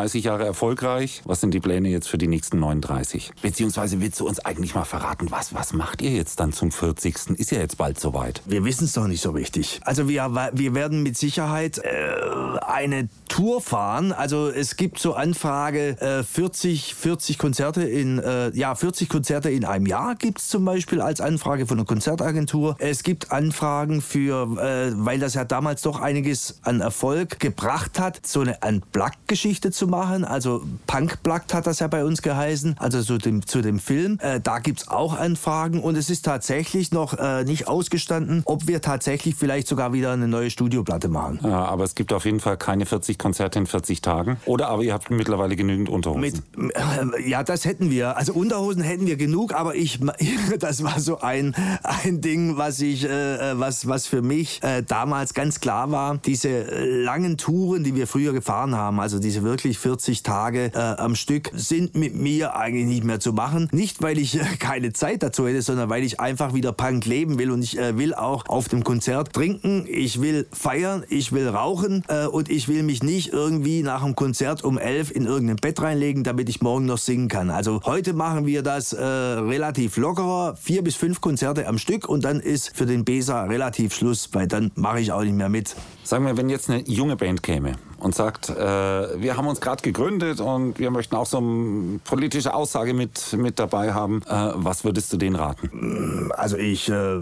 39 0.00 0.24
Jahre 0.24 0.46
erfolgreich. 0.46 1.22
Was 1.24 1.40
sind 1.40 1.52
die 1.52 1.60
Pläne 1.60 1.88
jetzt 1.90 2.08
für 2.08 2.16
die 2.16 2.26
nächsten 2.26 2.58
39? 2.58 3.32
Beziehungsweise 3.42 4.00
willst 4.00 4.18
du 4.20 4.26
uns 4.26 4.40
eigentlich 4.40 4.74
mal 4.74 4.84
verraten, 4.84 5.30
was, 5.30 5.54
was 5.54 5.72
macht 5.72 6.00
ihr 6.00 6.10
jetzt 6.10 6.40
dann 6.40 6.52
zum 6.52 6.72
40. 6.72 7.38
Ist 7.38 7.50
ja 7.50 7.58
jetzt 7.58 7.76
bald 7.76 8.00
soweit. 8.00 8.40
Wir 8.46 8.64
wissen 8.64 8.84
es 8.84 8.94
doch 8.94 9.06
nicht 9.06 9.20
so 9.20 9.30
richtig. 9.30 9.80
Also 9.84 10.08
wir, 10.08 10.50
wir 10.52 10.74
werden 10.74 11.02
mit 11.02 11.18
Sicherheit 11.18 11.78
äh, 11.78 12.60
eine 12.66 13.08
Tour 13.28 13.60
fahren. 13.60 14.12
Also 14.12 14.48
es 14.48 14.76
gibt 14.76 14.98
so 14.98 15.14
Anfrage 15.14 16.00
äh, 16.00 16.24
40, 16.24 16.94
40 16.94 17.38
Konzerte 17.38 17.82
in 17.82 18.18
äh, 18.18 18.50
ja 18.56 18.74
40 18.74 19.08
Konzerte 19.08 19.50
in 19.50 19.64
einem 19.64 19.86
Jahr 19.86 20.16
gibt 20.16 20.38
es 20.40 20.48
zum 20.48 20.64
Beispiel 20.64 21.00
als 21.00 21.20
Anfrage 21.20 21.66
von 21.66 21.78
einer 21.78 21.86
Konzertagentur. 21.86 22.76
Es 22.78 23.02
gibt 23.02 23.32
Anfragen 23.32 24.00
für, 24.00 24.58
äh, 24.58 24.92
weil 24.96 25.20
das 25.20 25.34
ja 25.34 25.44
damals 25.44 25.82
doch 25.82 26.00
einiges 26.00 26.58
an 26.62 26.80
Erfolg 26.80 27.38
gebracht 27.38 28.00
hat, 28.00 28.26
so 28.26 28.40
eine 28.40 28.58
Unplugged-Geschichte 28.66 29.70
zu 29.70 29.86
machen. 29.90 30.24
Also 30.24 30.62
Punk-Plugged 30.86 31.52
hat 31.52 31.66
das 31.66 31.80
ja 31.80 31.88
bei 31.88 32.04
uns 32.04 32.22
geheißen, 32.22 32.76
also 32.78 33.02
zu 33.02 33.18
dem, 33.18 33.46
zu 33.46 33.60
dem 33.60 33.78
Film. 33.78 34.18
Äh, 34.22 34.40
da 34.40 34.58
gibt 34.58 34.82
es 34.82 34.88
auch 34.88 35.16
Anfragen 35.16 35.80
und 35.80 35.96
es 35.96 36.08
ist 36.08 36.24
tatsächlich 36.24 36.92
noch 36.92 37.18
äh, 37.18 37.44
nicht 37.44 37.68
ausgestanden, 37.68 38.42
ob 38.44 38.66
wir 38.66 38.80
tatsächlich 38.80 39.34
vielleicht 39.34 39.68
sogar 39.68 39.92
wieder 39.92 40.12
eine 40.12 40.28
neue 40.28 40.50
Studioplatte 40.50 41.08
machen. 41.08 41.40
Ja, 41.42 41.64
aber 41.64 41.84
es 41.84 41.94
gibt 41.94 42.12
auf 42.12 42.24
jeden 42.24 42.40
Fall 42.40 42.56
keine 42.56 42.86
40 42.86 43.18
Konzerte 43.18 43.58
in 43.58 43.66
40 43.66 44.00
Tagen. 44.00 44.38
Oder 44.46 44.68
aber 44.68 44.82
ihr 44.82 44.92
habt 44.92 45.10
mittlerweile 45.10 45.56
genügend 45.56 45.88
Unterhosen. 45.88 46.20
Mit, 46.20 46.72
äh, 46.74 47.28
ja, 47.28 47.42
das 47.42 47.64
hätten 47.64 47.90
wir. 47.90 48.16
Also 48.16 48.32
Unterhosen 48.32 48.82
hätten 48.82 49.06
wir 49.06 49.16
genug, 49.16 49.52
aber 49.52 49.74
ich, 49.74 50.00
das 50.58 50.82
war 50.84 51.00
so 51.00 51.20
ein, 51.20 51.54
ein 51.82 52.20
Ding, 52.20 52.56
was 52.56 52.80
ich, 52.80 53.04
äh, 53.04 53.58
was, 53.58 53.88
was 53.88 54.06
für 54.06 54.22
mich 54.22 54.62
äh, 54.62 54.82
damals 54.82 55.34
ganz 55.34 55.60
klar 55.60 55.90
war. 55.90 56.18
Diese 56.18 56.62
langen 56.84 57.36
Touren, 57.36 57.84
die 57.84 57.94
wir 57.94 58.06
früher 58.06 58.32
gefahren 58.32 58.76
haben, 58.76 59.00
also 59.00 59.18
diese 59.18 59.42
wirklich 59.42 59.78
40 59.80 60.22
Tage 60.22 60.70
äh, 60.74 60.78
am 60.78 61.14
Stück, 61.14 61.50
sind 61.54 61.94
mit 61.94 62.14
mir 62.14 62.56
eigentlich 62.56 62.86
nicht 62.86 63.04
mehr 63.04 63.20
zu 63.20 63.32
machen. 63.32 63.68
Nicht, 63.72 64.02
weil 64.02 64.18
ich 64.18 64.38
äh, 64.38 64.44
keine 64.58 64.92
Zeit 64.92 65.22
dazu 65.22 65.46
hätte, 65.46 65.62
sondern 65.62 65.88
weil 65.88 66.04
ich 66.04 66.20
einfach 66.20 66.54
wieder 66.54 66.72
Punk 66.72 67.06
leben 67.06 67.38
will 67.38 67.50
und 67.50 67.62
ich 67.62 67.78
äh, 67.78 67.96
will 67.96 68.14
auch 68.14 68.46
auf 68.48 68.68
dem 68.68 68.84
Konzert 68.84 69.32
trinken, 69.32 69.86
ich 69.88 70.20
will 70.20 70.46
feiern, 70.52 71.04
ich 71.08 71.32
will 71.32 71.48
rauchen 71.48 72.04
und 72.32 72.50
ich 72.50 72.68
will 72.68 72.82
mich 72.82 73.02
nicht 73.02 73.32
irgendwie 73.32 73.82
nach 73.82 74.02
dem 74.02 74.14
Konzert 74.14 74.64
um 74.64 74.78
elf 74.78 75.10
in 75.10 75.26
irgendein 75.26 75.56
Bett 75.56 75.80
reinlegen, 75.80 76.24
damit 76.24 76.48
ich 76.48 76.60
morgen 76.60 76.86
noch 76.86 76.98
singen 76.98 77.28
kann. 77.28 77.50
Also 77.50 77.80
heute 77.84 78.12
machen 78.12 78.46
wir 78.46 78.62
das 78.62 78.92
äh, 78.92 79.04
relativ 79.04 79.96
lockerer, 79.96 80.56
vier 80.56 80.82
bis 80.82 80.96
fünf 80.96 81.20
Konzerte 81.20 81.66
am 81.66 81.78
Stück 81.78 82.08
und 82.08 82.24
dann 82.24 82.40
ist 82.40 82.76
für 82.76 82.86
den 82.86 83.04
Besa 83.04 83.44
relativ 83.44 83.94
Schluss, 83.94 84.30
weil 84.32 84.46
dann 84.46 84.70
mache 84.74 85.00
ich 85.00 85.12
auch 85.12 85.22
nicht 85.22 85.34
mehr 85.34 85.48
mit. 85.48 85.74
Sagen 86.10 86.26
wir, 86.26 86.36
wenn 86.36 86.48
jetzt 86.48 86.68
eine 86.68 86.82
junge 86.88 87.14
Band 87.14 87.40
käme 87.40 87.76
und 88.00 88.16
sagt, 88.16 88.48
äh, 88.48 88.54
wir 88.54 89.36
haben 89.36 89.46
uns 89.46 89.60
gerade 89.60 89.80
gegründet 89.80 90.40
und 90.40 90.80
wir 90.80 90.90
möchten 90.90 91.14
auch 91.14 91.26
so 91.26 91.38
eine 91.38 92.00
politische 92.02 92.52
Aussage 92.52 92.94
mit, 92.94 93.32
mit 93.34 93.60
dabei 93.60 93.92
haben. 93.92 94.22
Äh, 94.26 94.50
was 94.54 94.82
würdest 94.84 95.12
du 95.12 95.18
denen 95.18 95.36
raten? 95.36 96.32
Also 96.36 96.56
ich, 96.56 96.88
äh, 96.88 97.20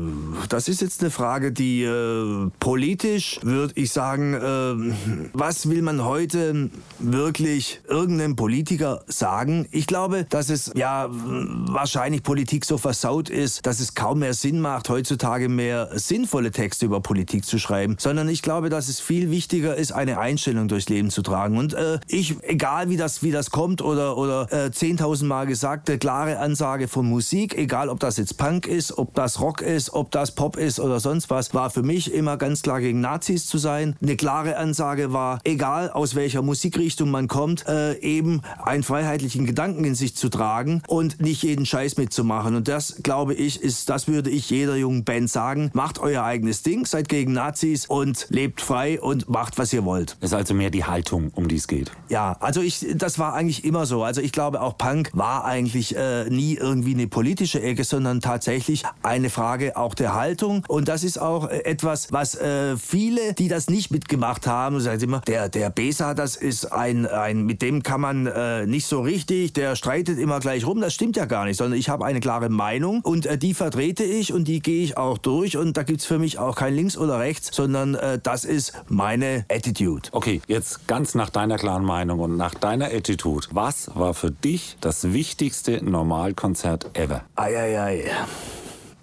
das 0.49 0.69
ist 0.69 0.81
jetzt 0.81 1.03
eine 1.03 1.11
Frage, 1.11 1.53
die 1.53 1.83
äh, 1.83 2.51
politisch 2.61 3.41
würde 3.43 3.75
ich 3.77 3.93
sagen, 3.93 4.33
äh, 4.33 4.95
was 5.35 5.69
will 5.69 5.83
man 5.83 6.03
heute 6.03 6.71
wirklich 6.99 7.83
irgendeinem 7.89 8.37
Politiker 8.37 9.03
sagen? 9.07 9.69
Ich 9.71 9.87
glaube, 9.87 10.25
dass 10.31 10.49
es 10.49 10.73
ja 10.75 11.09
wahrscheinlich 11.11 12.23
Politik 12.23 12.65
so 12.65 12.79
versaut 12.79 13.29
ist, 13.29 13.67
dass 13.67 13.81
es 13.81 13.95
kaum 13.95 14.21
mehr 14.21 14.33
Sinn 14.33 14.61
macht, 14.61 14.89
heutzutage 14.89 15.51
mehr 15.51 15.91
sinnvolle 15.93 16.53
Texte 16.53 16.87
über 16.87 17.01
Politik 17.01 17.45
zu 17.45 17.59
schreiben, 17.59 17.97
sondern 17.99 18.29
ich 18.29 18.41
glaube, 18.41 18.71
dass 18.71 18.78
es 18.87 19.01
viel 19.01 19.33
wichtiger 19.33 19.75
ist, 19.75 19.91
eine 19.91 20.21
Einstellung 20.21 20.69
durchs 20.69 20.89
Leben 20.89 21.11
zu 21.11 21.23
tragen. 21.23 21.59
Und 21.59 21.75
äh, 21.75 21.99
ich, 22.07 22.37
egal 22.45 22.91
wie 22.91 22.97
das, 22.97 23.25
wie 23.25 23.33
das 23.33 23.51
kommt 23.51 23.83
oder, 23.83 24.17
oder 24.17 24.47
äh, 24.53 24.69
10.000 24.69 25.25
Mal 25.25 25.49
gesagte 25.49 25.99
klare 25.99 26.39
Ansage 26.39 26.87
von 26.87 27.09
Musik, 27.09 27.59
egal 27.59 27.89
ob 27.89 27.99
das 27.99 28.17
jetzt 28.19 28.39
Punk 28.39 28.69
ist, 28.69 28.97
ob 28.97 29.15
das 29.15 29.41
Rock 29.41 29.63
ist, 29.63 29.93
ob 29.93 30.13
das 30.13 30.37
Pop 30.37 30.57
ist 30.57 30.79
oder 30.79 31.01
sonst 31.01 31.31
was, 31.31 31.55
war 31.55 31.71
für 31.71 31.83
mich 31.83 32.13
immer 32.13 32.37
ganz 32.37 32.63
klar 32.63 32.81
gegen 32.81 33.01
Nazis 33.01 33.47
zu 33.47 33.59
sein. 33.59 33.97
Eine 34.01 34.17
klare 34.17 34.57
Ansage 34.57 35.13
war, 35.13 35.41
egal 35.45 35.91
aus 35.91 36.15
welcher 36.15 36.43
Musikrichtung 36.43 37.11
man 37.11 37.27
kommt, 37.27 37.67
äh, 37.67 37.99
eben 38.01 38.43
einen 38.63 38.83
freiheitlichen 38.83 39.47
Gedanken 39.47 39.85
in 39.85 39.95
sich 39.95 40.15
zu 40.15 40.29
tragen 40.29 40.83
und 40.87 41.21
nicht 41.21 41.43
jeden 41.43 41.67
Scheiß 41.67 41.97
mitzumachen. 41.97 42.55
Und 42.55 42.69
das, 42.69 42.97
glaube 43.03 43.35
ich, 43.35 43.63
ist, 43.63 43.89
das 43.89 44.09
würde 44.09 44.31
ich 44.31 44.51
jeder 44.51 44.77
jungen 44.77 45.05
Band 45.05 45.31
sagen. 45.31 45.71
Macht 45.73 45.99
euer 45.99 46.25
eigenes 46.25 46.63
Ding, 46.63 46.85
seid 46.87 47.09
gegen 47.09 47.33
Nazis 47.33 47.87
und 47.87 48.27
lebt 48.29 48.61
frei 48.69 49.01
und 49.01 49.31
macht, 49.31 49.57
was 49.57 49.73
ihr 49.73 49.87
wollt. 49.87 50.19
Es 50.21 50.31
ist 50.31 50.35
also 50.35 50.53
mehr 50.53 50.69
die 50.69 50.85
Haltung, 50.85 51.31
um 51.35 51.49
die 51.49 51.57
es 51.57 51.69
geht. 51.69 51.91
Ja, 52.11 52.37
also 52.41 52.61
ich, 52.61 52.85
das 52.97 53.19
war 53.19 53.33
eigentlich 53.33 53.65
immer 53.65 53.87
so. 53.87 54.03
Also 54.05 54.21
ich 54.21 54.31
glaube, 54.31 54.61
auch 54.61 54.77
Punk 54.77 55.09
war 55.15 55.47
eigentlich 55.47 55.97
äh, 55.97 56.29
nie 56.29 56.55
irgendwie 56.55 56.93
eine 56.93 57.07
politische 57.07 57.63
Ecke, 57.63 57.85
sondern 57.85 58.21
tatsächlich 58.21 58.83
eine 59.03 59.31
Frage 59.31 59.79
auch 59.79 59.95
der 59.95 60.15
Haltung. 60.15 60.65
Und 60.69 60.89
das 60.89 61.03
ist 61.03 61.19
auch 61.19 61.49
äh, 61.49 61.65
etwas, 61.65 62.13
was 62.13 62.35
äh, 62.35 62.77
viele, 62.77 63.33
die 63.33 63.49
das 63.49 63.71
nicht 63.71 63.91
mitgemacht 63.91 64.47
haben, 64.47 64.81
sagen 64.81 65.01
immer, 65.01 65.21
der, 65.23 65.49
der 65.49 65.71
Besa, 65.71 66.13
das 66.13 66.37
ist 66.37 66.71
ein, 66.71 67.07
ein, 67.07 67.47
mit 67.47 67.63
dem 67.63 67.83
kann 67.83 68.03
man 68.03 68.27
äh, 68.27 68.67
nicht 68.67 68.87
so 68.87 69.01
richtig, 69.01 69.55
der 69.55 69.77
streitet 69.77 70.19
immer 70.19 70.41
gleich 70.41 70.67
rum. 70.67 70.83
Das 70.83 70.93
stimmt 70.93 71.17
ja 71.17 71.25
gar 71.25 71.47
nicht, 71.47 71.57
sondern 71.57 71.79
ich 71.79 71.89
habe 71.89 72.05
eine 72.05 72.21
klare 72.21 72.51
Meinung 72.51 73.01
und 73.01 73.25
äh, 73.25 73.39
die 73.39 73.55
vertrete 73.55 74.05
ich 74.05 74.35
und 74.35 74.47
die 74.47 74.61
gehe 74.61 74.85
ich 74.85 74.99
auch 74.99 75.17
durch. 75.17 75.57
Und 75.57 75.79
da 75.79 75.85
gibt 75.85 76.01
es 76.01 76.07
für 76.07 76.19
mich 76.19 76.39
auch 76.39 76.55
kein 76.55 76.75
Links 76.75 76.99
oder 76.99 77.19
Rechts, 77.19 77.49
sondern 77.57 77.95
äh, 77.95 78.19
das 78.23 78.45
ist 78.45 78.58
meine 78.89 79.45
Attitude. 79.51 80.09
Okay, 80.13 80.41
jetzt 80.47 80.87
ganz 80.87 81.15
nach 81.15 81.31
deiner 81.31 81.57
klaren 81.57 81.85
Meinung 81.85 82.21
und 82.21 82.37
nach 82.37 82.55
deiner 82.55 82.87
Attitude. 82.87 83.47
Was 83.53 83.91
war 83.95 84.15
für 84.15 84.31
dich 84.31 84.77
das 84.81 85.13
wichtigste 85.13 85.85
Normalkonzert 85.85 86.97
ever? 86.97 87.23
Eieiei. 87.37 87.79
Ei, 87.79 88.05
ei. 88.05 88.11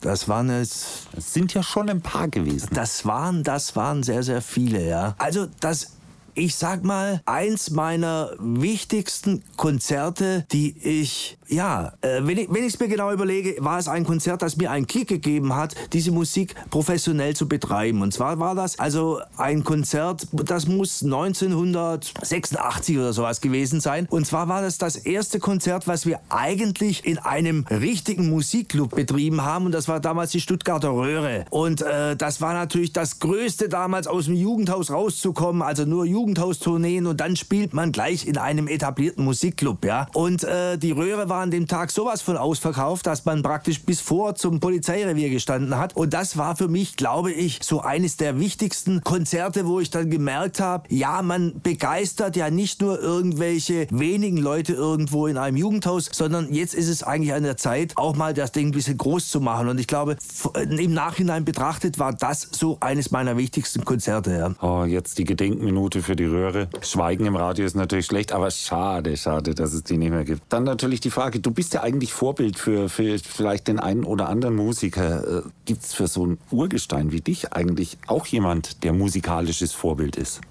Das 0.05 0.29
waren 0.29 0.51
es. 0.51 1.07
Das 1.13 1.33
sind 1.33 1.55
ja 1.55 1.63
schon 1.63 1.89
ein 1.89 2.01
paar 2.01 2.27
gewesen. 2.27 2.69
Das 2.73 3.07
waren, 3.07 3.43
das 3.43 3.75
waren 3.75 4.03
sehr, 4.03 4.21
sehr 4.21 4.43
viele, 4.43 4.87
ja. 4.87 5.15
Also 5.17 5.47
das 5.61 5.94
ich 6.35 6.55
sag 6.55 6.83
mal, 6.83 7.21
eins 7.25 7.71
meiner 7.71 8.31
wichtigsten 8.39 9.41
Konzerte, 9.55 10.45
die 10.51 10.75
ich, 10.77 11.37
ja, 11.47 11.93
äh, 12.01 12.21
wenn 12.23 12.37
ich 12.37 12.73
es 12.73 12.79
mir 12.79 12.89
genau 12.89 13.11
überlege, 13.11 13.55
war 13.59 13.79
es 13.79 13.87
ein 13.87 14.05
Konzert, 14.05 14.41
das 14.41 14.57
mir 14.57 14.69
einen 14.69 14.85
Kick 14.85 15.07
gegeben 15.07 15.55
hat, 15.55 15.73
diese 15.93 16.11
Musik 16.11 16.53
professionell 16.69 17.35
zu 17.35 17.47
betreiben. 17.47 18.01
Und 18.01 18.13
zwar 18.13 18.39
war 18.39 18.53
das 18.53 18.77
also 18.79 19.19
ein 19.37 19.63
Konzert, 19.63 20.27
das 20.33 20.67
muss 20.67 21.03
1986 21.03 22.97
oder 22.97 23.13
sowas 23.13 23.39
gewesen 23.39 23.79
sein. 23.79 24.05
Und 24.09 24.27
zwar 24.27 24.49
war 24.49 24.61
das 24.61 24.77
das 24.77 24.97
erste 24.97 25.39
Konzert, 25.39 25.87
was 25.87 26.05
wir 26.05 26.19
eigentlich 26.29 27.05
in 27.05 27.17
einem 27.17 27.65
richtigen 27.69 28.29
Musikclub 28.29 28.93
betrieben 28.93 29.43
haben. 29.43 29.67
Und 29.67 29.71
das 29.71 29.87
war 29.87 30.01
damals 30.01 30.31
die 30.31 30.41
Stuttgarter 30.41 30.89
Röhre. 30.89 31.45
Und 31.49 31.81
äh, 31.81 32.17
das 32.17 32.41
war 32.41 32.53
natürlich 32.53 32.91
das 32.91 33.19
Größte 33.19 33.69
damals 33.69 34.07
aus 34.07 34.25
dem 34.25 34.35
Jugendhaus 34.35 34.91
rauszukommen, 34.91 35.61
also 35.61 35.85
nur 35.85 36.05
Jugend 36.05 36.24
Jugendhaustourneen 36.25 37.05
und 37.05 37.21
dann 37.21 37.35
spielt 37.35 37.73
man 37.75 37.91
gleich 37.91 38.25
in 38.25 38.39
einem 38.39 38.67
etablierten 38.67 39.23
Musikclub, 39.23 39.85
ja. 39.85 40.07
Und 40.13 40.43
äh, 40.43 40.75
die 40.77 40.91
Röhre 40.91 41.29
war 41.29 41.41
an 41.41 41.51
dem 41.51 41.67
Tag 41.67 41.91
sowas 41.91 42.23
von 42.23 42.35
ausverkauft, 42.35 43.05
dass 43.05 43.25
man 43.25 43.43
praktisch 43.43 43.83
bis 43.83 44.01
vor 44.01 44.33
zum 44.33 44.59
Polizeirevier 44.59 45.29
gestanden 45.29 45.77
hat. 45.77 45.95
Und 45.95 46.13
das 46.13 46.35
war 46.35 46.55
für 46.55 46.67
mich, 46.67 46.95
glaube 46.95 47.31
ich, 47.31 47.59
so 47.61 47.81
eines 47.81 48.17
der 48.17 48.39
wichtigsten 48.39 49.01
Konzerte, 49.01 49.67
wo 49.67 49.79
ich 49.79 49.91
dann 49.91 50.09
gemerkt 50.09 50.59
habe, 50.59 50.87
ja, 50.89 51.21
man 51.21 51.61
begeistert 51.61 52.35
ja 52.35 52.49
nicht 52.49 52.81
nur 52.81 52.99
irgendwelche 52.99 53.87
wenigen 53.91 54.37
Leute 54.37 54.73
irgendwo 54.73 55.27
in 55.27 55.37
einem 55.37 55.57
Jugendhaus, 55.57 56.09
sondern 56.11 56.51
jetzt 56.51 56.73
ist 56.73 56.89
es 56.89 57.03
eigentlich 57.03 57.33
an 57.33 57.43
der 57.43 57.57
Zeit, 57.57 57.93
auch 57.97 58.15
mal 58.15 58.33
das 58.33 58.51
Ding 58.51 58.69
ein 58.69 58.71
bisschen 58.71 58.97
groß 58.97 59.29
zu 59.29 59.41
machen. 59.41 59.69
Und 59.69 59.79
ich 59.79 59.87
glaube, 59.87 60.17
im 60.55 60.93
Nachhinein 60.93 61.45
betrachtet 61.45 61.99
war 61.99 62.13
das 62.13 62.49
so 62.51 62.77
eines 62.79 63.11
meiner 63.11 63.37
wichtigsten 63.37 63.85
Konzerte. 63.85 64.31
Ja. 64.31 64.55
Oh, 64.61 64.85
jetzt 64.85 65.19
die 65.19 65.23
Gedenkminute 65.23 66.01
für 66.01 66.14
die 66.15 66.25
Röhre. 66.25 66.67
Schweigen 66.81 67.25
im 67.25 67.35
Radio 67.35 67.65
ist 67.65 67.75
natürlich 67.75 68.05
schlecht, 68.05 68.31
aber 68.31 68.51
schade, 68.51 69.15
schade, 69.17 69.55
dass 69.55 69.73
es 69.73 69.83
die 69.83 69.97
nicht 69.97 70.11
mehr 70.11 70.25
gibt. 70.25 70.41
Dann 70.49 70.63
natürlich 70.63 70.99
die 70.99 71.09
Frage, 71.09 71.39
du 71.39 71.51
bist 71.51 71.73
ja 71.73 71.81
eigentlich 71.81 72.13
Vorbild 72.13 72.57
für, 72.57 72.89
für 72.89 73.19
vielleicht 73.19 73.67
den 73.67 73.79
einen 73.79 74.03
oder 74.03 74.29
anderen 74.29 74.55
Musiker. 74.55 75.39
Äh, 75.39 75.41
gibt 75.65 75.83
es 75.83 75.93
für 75.93 76.07
so 76.07 76.25
ein 76.25 76.37
Urgestein 76.51 77.11
wie 77.11 77.21
dich 77.21 77.53
eigentlich 77.53 77.97
auch 78.07 78.25
jemand, 78.27 78.83
der 78.83 78.93
musikalisches 78.93 79.73
Vorbild 79.73 80.15
ist? 80.15 80.41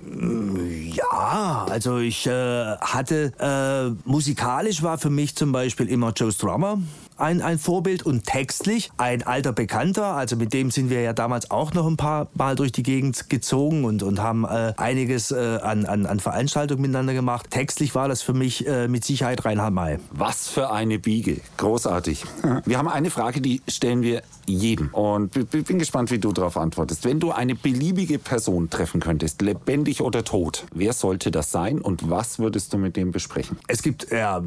Ja, 0.92 1.66
also 1.68 1.98
ich 1.98 2.26
äh, 2.26 2.30
hatte, 2.76 3.32
äh, 3.38 4.08
musikalisch 4.08 4.82
war 4.82 4.98
für 4.98 5.10
mich 5.10 5.34
zum 5.36 5.52
Beispiel 5.52 5.88
immer 5.88 6.12
Joe 6.12 6.32
Strummer 6.32 6.78
ein, 7.16 7.42
ein 7.42 7.58
Vorbild 7.58 8.04
und 8.04 8.24
textlich 8.24 8.90
ein 8.96 9.22
alter 9.22 9.52
Bekannter. 9.52 10.14
Also 10.14 10.36
mit 10.36 10.52
dem 10.52 10.70
sind 10.70 10.90
wir 10.90 11.00
ja 11.00 11.12
damals 11.12 11.50
auch 11.50 11.72
noch 11.74 11.86
ein 11.86 11.96
paar 11.96 12.28
Mal 12.34 12.56
durch 12.56 12.72
die 12.72 12.82
Gegend 12.82 13.30
gezogen 13.30 13.84
und, 13.84 14.02
und 14.02 14.20
haben 14.20 14.44
äh, 14.44 14.74
einiges 14.76 15.30
äh, 15.30 15.58
an, 15.62 15.86
an, 15.86 16.06
an 16.06 16.20
Veranstaltungen 16.20 16.82
miteinander 16.82 17.14
gemacht. 17.14 17.50
Textlich 17.50 17.94
war 17.94 18.08
das 18.08 18.22
für 18.22 18.34
mich 18.34 18.66
äh, 18.66 18.88
mit 18.88 19.04
Sicherheit 19.04 19.44
Reinhard 19.44 19.72
May. 19.72 19.98
Was 20.10 20.48
für 20.48 20.70
eine 20.70 20.98
Biege. 20.98 21.40
Großartig. 21.56 22.24
Wir 22.64 22.78
haben 22.78 22.88
eine 22.88 23.10
Frage, 23.10 23.40
die 23.40 23.62
stellen 23.68 24.02
wir 24.02 24.22
jedem. 24.46 24.88
Und 24.88 25.30
bin 25.50 25.78
gespannt, 25.78 26.10
wie 26.10 26.18
du 26.18 26.32
darauf 26.32 26.56
antwortest. 26.56 27.04
Wenn 27.04 27.20
du 27.20 27.30
eine 27.32 27.54
beliebige 27.54 28.18
Person 28.18 28.70
treffen 28.70 29.00
könntest, 29.00 29.40
lebendig 29.42 30.00
oder 30.00 30.24
tot, 30.24 30.66
wer 30.74 30.92
sollte 30.92 31.30
das 31.30 31.50
sein 31.50 31.80
und 31.80 32.10
was 32.10 32.38
würdest 32.38 32.72
du 32.72 32.78
mit 32.78 32.96
dem 32.96 33.12
besprechen? 33.12 33.56
Es 33.68 33.82
gibt, 33.82 34.10
ja, 34.10 34.42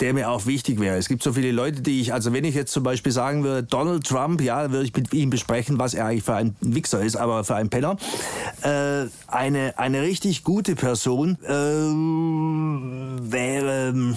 der 0.00 0.14
mir 0.14 0.30
auch 0.30 0.46
wichtig 0.46 0.80
wäre. 0.80 0.96
Es 0.96 1.08
gibt 1.08 1.22
so 1.22 1.32
viele 1.32 1.52
Leute, 1.52 1.82
die 1.82 2.01
ich, 2.02 2.12
also 2.12 2.32
wenn 2.32 2.44
ich 2.44 2.54
jetzt 2.54 2.72
zum 2.72 2.82
Beispiel 2.82 3.12
sagen 3.12 3.44
würde, 3.44 3.66
Donald 3.66 4.06
Trump, 4.06 4.40
ja, 4.40 4.70
würde 4.70 4.84
ich 4.84 4.94
mit 4.94 5.12
ihm 5.14 5.30
besprechen, 5.30 5.78
was 5.78 5.94
er 5.94 6.06
eigentlich 6.06 6.24
für 6.24 6.34
ein 6.34 6.54
Wichser 6.60 7.02
ist, 7.02 7.16
aber 7.16 7.44
für 7.44 7.54
ein 7.54 7.70
Penner. 7.70 7.96
Äh, 8.62 9.06
eine, 9.26 9.78
eine 9.78 10.02
richtig 10.02 10.44
gute 10.44 10.74
Person 10.74 11.38
äh, 11.44 11.50
wäre, 13.30 14.14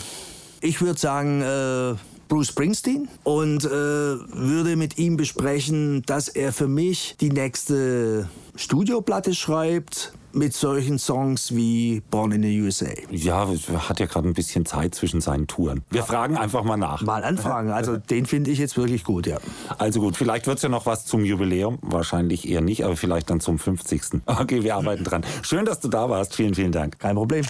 ich 0.61 0.81
würde 0.81 0.99
sagen, 0.99 1.41
äh, 1.41 1.95
Bruce 2.27 2.47
Springsteen 2.47 3.07
und 3.23 3.63
äh, 3.65 3.69
würde 3.69 4.75
mit 4.75 4.97
ihm 4.97 5.15
besprechen, 5.15 6.01
dass 6.05 6.27
er 6.27 6.51
für 6.51 6.67
mich 6.67 7.15
die 7.21 7.29
nächste 7.29 8.27
Studioplatte 8.55 9.35
schreibt 9.35 10.13
mit 10.35 10.53
solchen 10.53 10.99
Songs 10.99 11.55
wie 11.55 12.01
Born 12.11 12.31
in 12.33 12.43
the 12.43 12.61
USA. 12.61 12.87
Ja, 13.09 13.47
hat 13.89 13.99
ja 13.99 14.05
gerade 14.05 14.27
ein 14.27 14.33
bisschen 14.33 14.65
Zeit 14.65 14.93
zwischen 14.93 15.21
seinen 15.21 15.47
Touren. 15.47 15.83
Wir 15.89 16.01
ja. 16.01 16.05
fragen 16.05 16.37
einfach 16.37 16.63
mal 16.63 16.77
nach. 16.77 17.01
Mal 17.01 17.23
anfragen. 17.23 17.71
Also 17.71 17.97
den 17.97 18.25
finde 18.25 18.51
ich 18.51 18.59
jetzt 18.59 18.77
wirklich 18.77 19.03
gut, 19.03 19.27
ja. 19.27 19.37
Also 19.77 20.01
gut, 20.01 20.17
vielleicht 20.17 20.45
wird 20.47 20.57
es 20.57 20.63
ja 20.63 20.69
noch 20.69 20.85
was 20.85 21.05
zum 21.05 21.23
Jubiläum. 21.23 21.79
Wahrscheinlich 21.81 22.47
eher 22.49 22.61
nicht, 22.61 22.83
aber 22.83 22.97
vielleicht 22.97 23.29
dann 23.29 23.39
zum 23.39 23.57
50. 23.57 24.21
Okay, 24.25 24.63
wir 24.63 24.75
arbeiten 24.75 25.03
dran. 25.03 25.25
Schön, 25.41 25.65
dass 25.65 25.79
du 25.79 25.87
da 25.87 26.09
warst. 26.09 26.35
Vielen, 26.35 26.53
vielen 26.53 26.71
Dank. 26.71 26.99
Kein 26.99 27.15
Problem. 27.15 27.45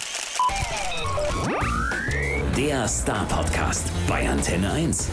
Der 2.56 2.88
Star 2.88 3.26
Podcast 3.26 3.90
bei 4.08 4.28
Antenne 4.28 4.70
1. 4.70 5.10